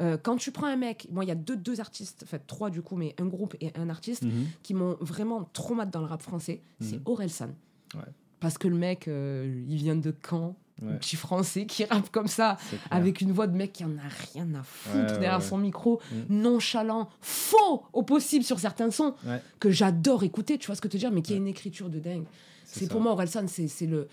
[0.00, 2.46] Euh, quand tu prends un mec, moi il y a deux, deux artistes, en fait
[2.46, 4.46] trois du coup, mais un groupe et un artiste Mhm.
[4.62, 7.02] qui m'ont vraiment trop mal dans le rap français, c'est Mhm.
[7.06, 7.48] Orelsan.
[7.94, 8.00] Ouais.
[8.40, 10.98] Parce que le mec, euh, il vient de Caen, un Ouais.
[10.98, 12.58] petit français qui rappe comme ça,
[12.90, 16.00] avec une voix de mec qui en a rien à foutre Ouais, derrière son micro,
[16.12, 16.42] Mhm.
[16.42, 19.14] nonchalant, faux au possible sur certains sons,
[19.58, 21.88] que j'adore écouter, tu vois ce que je veux dire, mais qui a une écriture
[21.88, 22.24] de dingue.
[22.66, 24.08] C'est pour moi, Orelsan, c'est c'est le,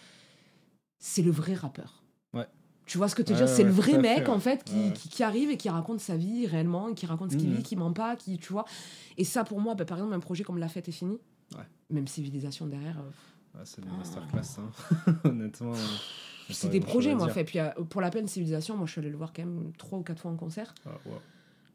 [1.00, 2.02] c'est le vrai rappeur.
[2.34, 2.48] Ouais.
[2.94, 4.64] Tu vois ce que veux Ouais, dire C'est ouais, le vrai mec, fait, en fait,
[4.64, 7.56] qui, qui, qui arrive et qui raconte sa vie réellement, qui raconte ce qu'il Mhm.
[7.56, 8.66] vit, qui ment pas, qui, tu vois.
[9.18, 11.18] Et ça, pour moi, bah, par exemple, un projet comme La Fête est finie,
[11.90, 13.10] même Civilisation derrière, euh,
[13.58, 13.98] Ah, c'est des Ah.
[13.98, 14.70] masterclass, hein.
[15.24, 15.72] honnêtement.
[15.74, 15.76] euh,
[16.50, 17.44] j'ai c'est des projets, moi, fait.
[17.46, 19.98] Puis euh, pour la peine, Civilisation, moi, je suis allée le voir quand même trois
[19.98, 20.76] ou quatre fois en concert.
[20.86, 21.14] Ah, wow.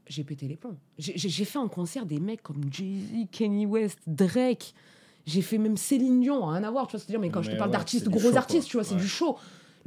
[0.06, 0.76] J'ai pété les plombs.
[0.98, 4.72] J'ai- fait en concert des mecs comme Jay-Z, Kenny West, Drake.
[5.26, 7.28] J'ai fait même Céline Dion, rien à voir, tu vois ce que je veux dire.
[7.28, 8.70] Mais quand je te parle ouais, d'artistes, gros show, artistes, quoi.
[8.70, 9.36] tu vois, c'est du show.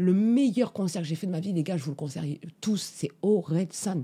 [0.02, 2.40] Le meilleur concert que j'ai fait de ma vie, les gars, je vous le conseille
[2.60, 4.04] tous, c'est Orelsan.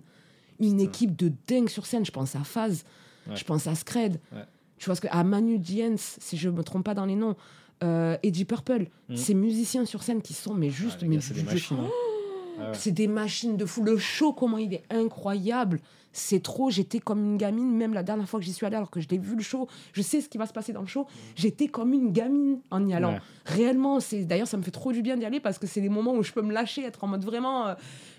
[0.60, 0.84] Une Putain.
[0.84, 2.06] équipe de dingue sur scène.
[2.06, 2.84] Je pense à Faz,
[3.28, 3.36] Ouais.
[3.36, 4.20] je pense à Scred.
[4.32, 4.43] Ouais.
[4.78, 7.36] Tu vois ce que à Manu Diens, si je me trompe pas dans les noms,
[7.84, 9.18] euh, Eddie Purple, Mhm.
[9.18, 11.78] ces musiciens sur scène qui sont mais juste Ah, les mais gars, machines.
[11.80, 11.89] hein.
[12.60, 12.70] Ah ouais.
[12.74, 13.84] c'est des machines de fou.
[13.84, 15.80] Le show, comment il est incroyable.
[16.14, 16.72] C'est trop.
[16.72, 19.08] J'étais comme une gamine, même la dernière fois que j'y suis allée, alors que je
[19.08, 21.05] l'ai vu le show, je sais ce qui va se passer dans le show.
[21.36, 23.14] J'étais comme une gamine en y allant.
[23.14, 23.22] Ouais.
[23.45, 25.89] Réellement, c'est d'ailleurs, ça me fait trop du bien d'y aller parce que c'est les
[25.89, 27.76] moments où je peux me lâcher, être en mode vraiment euh,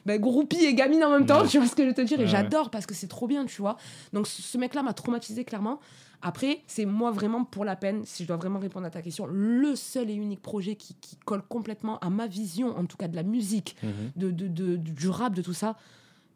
[0.07, 1.43] ben, groupie et gamine en même temps.
[1.43, 1.49] Ouais.
[1.49, 3.47] Tu vois ce que je veux te dire Et j'adore parce que c'est trop bien,
[3.47, 3.76] tu vois.
[4.12, 5.80] Donc ce ce mec-là m'a traumatisé clairement.
[6.21, 9.27] Après, c'est moi vraiment pour la peine, si je dois vraiment répondre à ta question,
[9.27, 13.07] le seul et unique projet qui, qui colle complètement à ma vision, en tout cas
[13.09, 13.91] de la musique, Mhm.
[14.16, 15.77] de, de, de- du rap, de tout ça,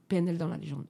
[0.08, 0.84] PNL dans la légende.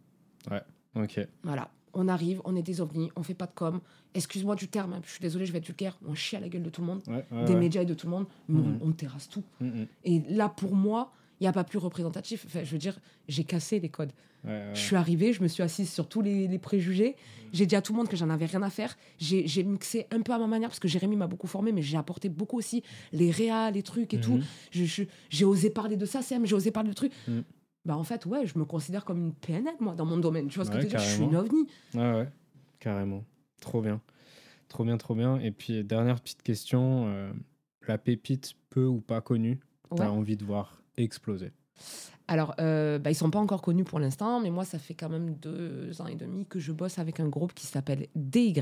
[0.95, 1.26] Ok.
[1.43, 1.70] Voilà.
[1.95, 3.80] On arrive, on est des ovnis, on fait pas de com.
[4.14, 5.99] Excuse-moi du terme, hein, je suis désolée, je vais être vulgaire.
[6.07, 7.59] On chie à la gueule de tout le monde, Ouais, ouais, des ouais.
[7.61, 8.78] médias et de tout le monde, mais Mhm.
[8.82, 9.43] on, on terrasse tout.
[9.61, 9.86] Mhm.
[10.05, 12.44] Et là, pour moi, il n'y a pas plus représentatif.
[12.46, 14.12] Enfin, je veux dire, j'ai cassé les codes.
[14.44, 14.70] Ouais, ouais.
[14.74, 17.16] Je suis arrivée, je me suis assise sur tous les, les préjugés.
[17.52, 18.96] J'ai dit à tout le monde que j'en avais rien à faire.
[19.18, 21.96] J'ai mixé un peu à ma manière parce que Jérémy m'a beaucoup formé, mais j'ai
[21.96, 24.36] apporté beaucoup aussi les réas, les trucs et tout.
[24.38, 24.44] Mhm.
[24.70, 27.12] Je- je- J'ai osé parler de ça, Sam, j'ai osé parler de trucs.
[27.28, 27.44] Mhm.
[27.84, 30.46] Bah en fait, ouais, je me considère comme une PNL, moi, dans mon domaine.
[30.48, 30.98] Tu vois ce que je veux dire?
[31.00, 31.66] Je suis une ovni.
[31.94, 32.28] Ouais, ouais,
[32.78, 33.24] carrément.
[33.60, 34.00] Trop bien.
[34.68, 35.38] Trop bien, trop bien.
[35.40, 37.06] Et puis, dernière petite question.
[37.08, 37.32] euh,
[37.88, 39.58] la pépite peu ou pas connue,
[39.96, 41.53] t'as envie de voir exploser
[42.28, 45.09] Alors, euh, bah, ils sont pas encore connus pour l'instant, mais moi, ça fait quand
[45.09, 48.53] même deux ans et demi que je bosse avec un groupe qui s'appelle DY.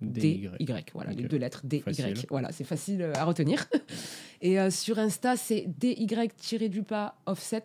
[0.00, 0.50] DY.
[0.60, 1.80] DY, voilà, les deux lettres DY.
[1.80, 2.14] Facile.
[2.30, 3.66] Voilà, c'est facile euh, à retenir.
[4.40, 7.64] Et euh, sur Insta, c'est DY-du-pas offset.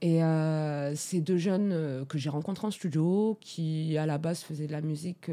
[0.00, 4.66] Et euh, c'est deux jeunes que j'ai rencontrés en studio qui, à la base, faisaient
[4.66, 5.30] de la musique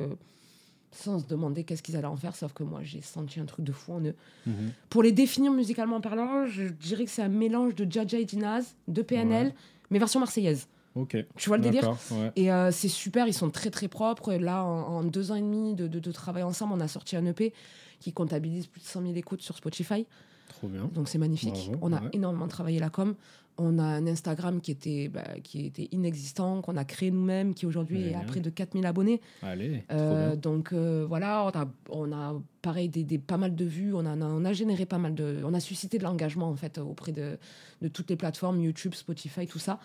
[0.98, 3.64] sans se demander qu'est-ce qu'ils allaient en faire, sauf que moi, j'ai senti un truc
[3.66, 4.16] de fou en eux.
[4.46, 4.72] Mhm.
[4.90, 8.76] Pour les définir musicalement parlant, je dirais que c'est un mélange de Jaja et Dinaz,
[8.88, 9.54] de PNL, Ouais.
[9.92, 10.68] mais version marseillaise.
[10.96, 11.16] Ok.
[11.36, 12.32] Tu vois le délire ouais.
[12.36, 14.32] Et euh, c'est super, ils sont très très propres.
[14.32, 16.88] Et Là, en, en deux ans et demi de, de- de travail ensemble, on a
[16.88, 17.54] sorti un EP
[18.00, 20.08] qui comptabilise plus de 100 000 écoutes sur Spotify.
[20.50, 20.90] Trop bien.
[20.96, 21.54] Donc c'est magnifique.
[21.54, 22.10] Bravo, on a ouais.
[22.14, 23.14] énormément travaillé la com.
[23.58, 27.66] On a un Instagram qui était, bah, qui était inexistant, qu'on a créé nous-mêmes, qui
[27.66, 28.26] aujourd'hui est à Génial.
[28.28, 29.22] près de 4000 abonnés.
[29.42, 33.64] Allez, Euh, donc euh, voilà, on a, on a pareil des, des- pas mal de
[33.66, 36.56] vues, on a, on a généré pas mal de, on a suscité de l'engagement en
[36.56, 37.38] fait auprès de,
[37.82, 39.80] de toutes les plateformes YouTube, Spotify, tout ça.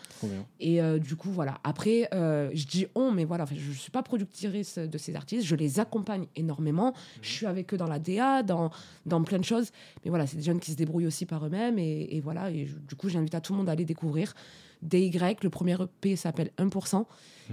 [0.58, 1.60] Et euh, du coup voilà.
[1.62, 5.46] Après, euh, je dis on, mais voilà, je ne suis pas productrice de ces artistes,
[5.46, 6.92] je les accompagne énormément.
[7.20, 8.70] Je suis avec eux dans la DA, dans,
[9.06, 9.70] dans plein de choses.
[10.04, 12.50] Mais voilà, c'est des jeunes qui se débrouillent aussi par eux-mêmes et, et voilà.
[12.50, 14.34] Et je- du coup, j'invite à tout le monde à aller découvrir.
[14.82, 15.12] DY,
[15.44, 17.06] le premier EP s'appelle 1%.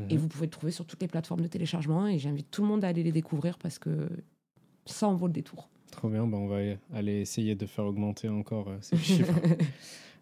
[0.09, 0.19] Et Mhm.
[0.21, 2.07] vous pouvez le trouver sur toutes les plateformes de téléchargement.
[2.07, 4.09] Et j'invite tout le monde à aller les découvrir parce que
[4.93, 5.69] ça en vaut le détour.
[5.91, 6.57] Trop bien, bah, on va
[6.93, 9.33] aller essayer de faire augmenter encore euh, ces chiffres.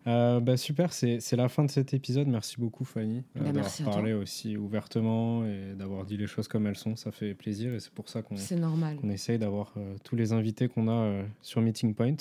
[0.05, 2.27] Euh, bah, super, c'est la fin de cet épisode.
[2.29, 6.65] Merci beaucoup Fanny euh, Bah, d'avoir parlé aussi ouvertement et d'avoir dit les choses comme
[6.65, 6.95] elles sont.
[6.95, 10.69] Ça fait plaisir et c'est pour ça qu'on qu'on essaye d'avoir euh, tous les invités
[10.69, 12.15] qu'on a sur Meeting Point.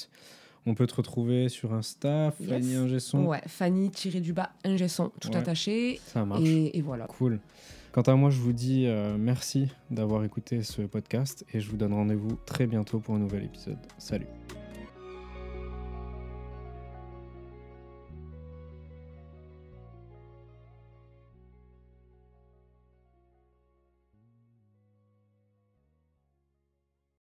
[0.69, 2.49] On peut te retrouver sur Insta, Yes.
[2.49, 3.25] Fanny Ingesson.
[3.25, 5.37] Ouais, Fanny tiré du bas, Ingesson, tout Ouais.
[5.37, 6.01] attaché.
[6.07, 6.43] Ça marche.
[6.45, 7.07] Et, et voilà.
[7.07, 7.39] Cool.
[7.97, 11.79] Quant à moi, je vous dis euh, merci d'avoir écouté ce podcast et je vous
[11.79, 13.79] donne rendez-vous très bientôt pour un nouvel épisode.
[13.97, 14.27] Salut.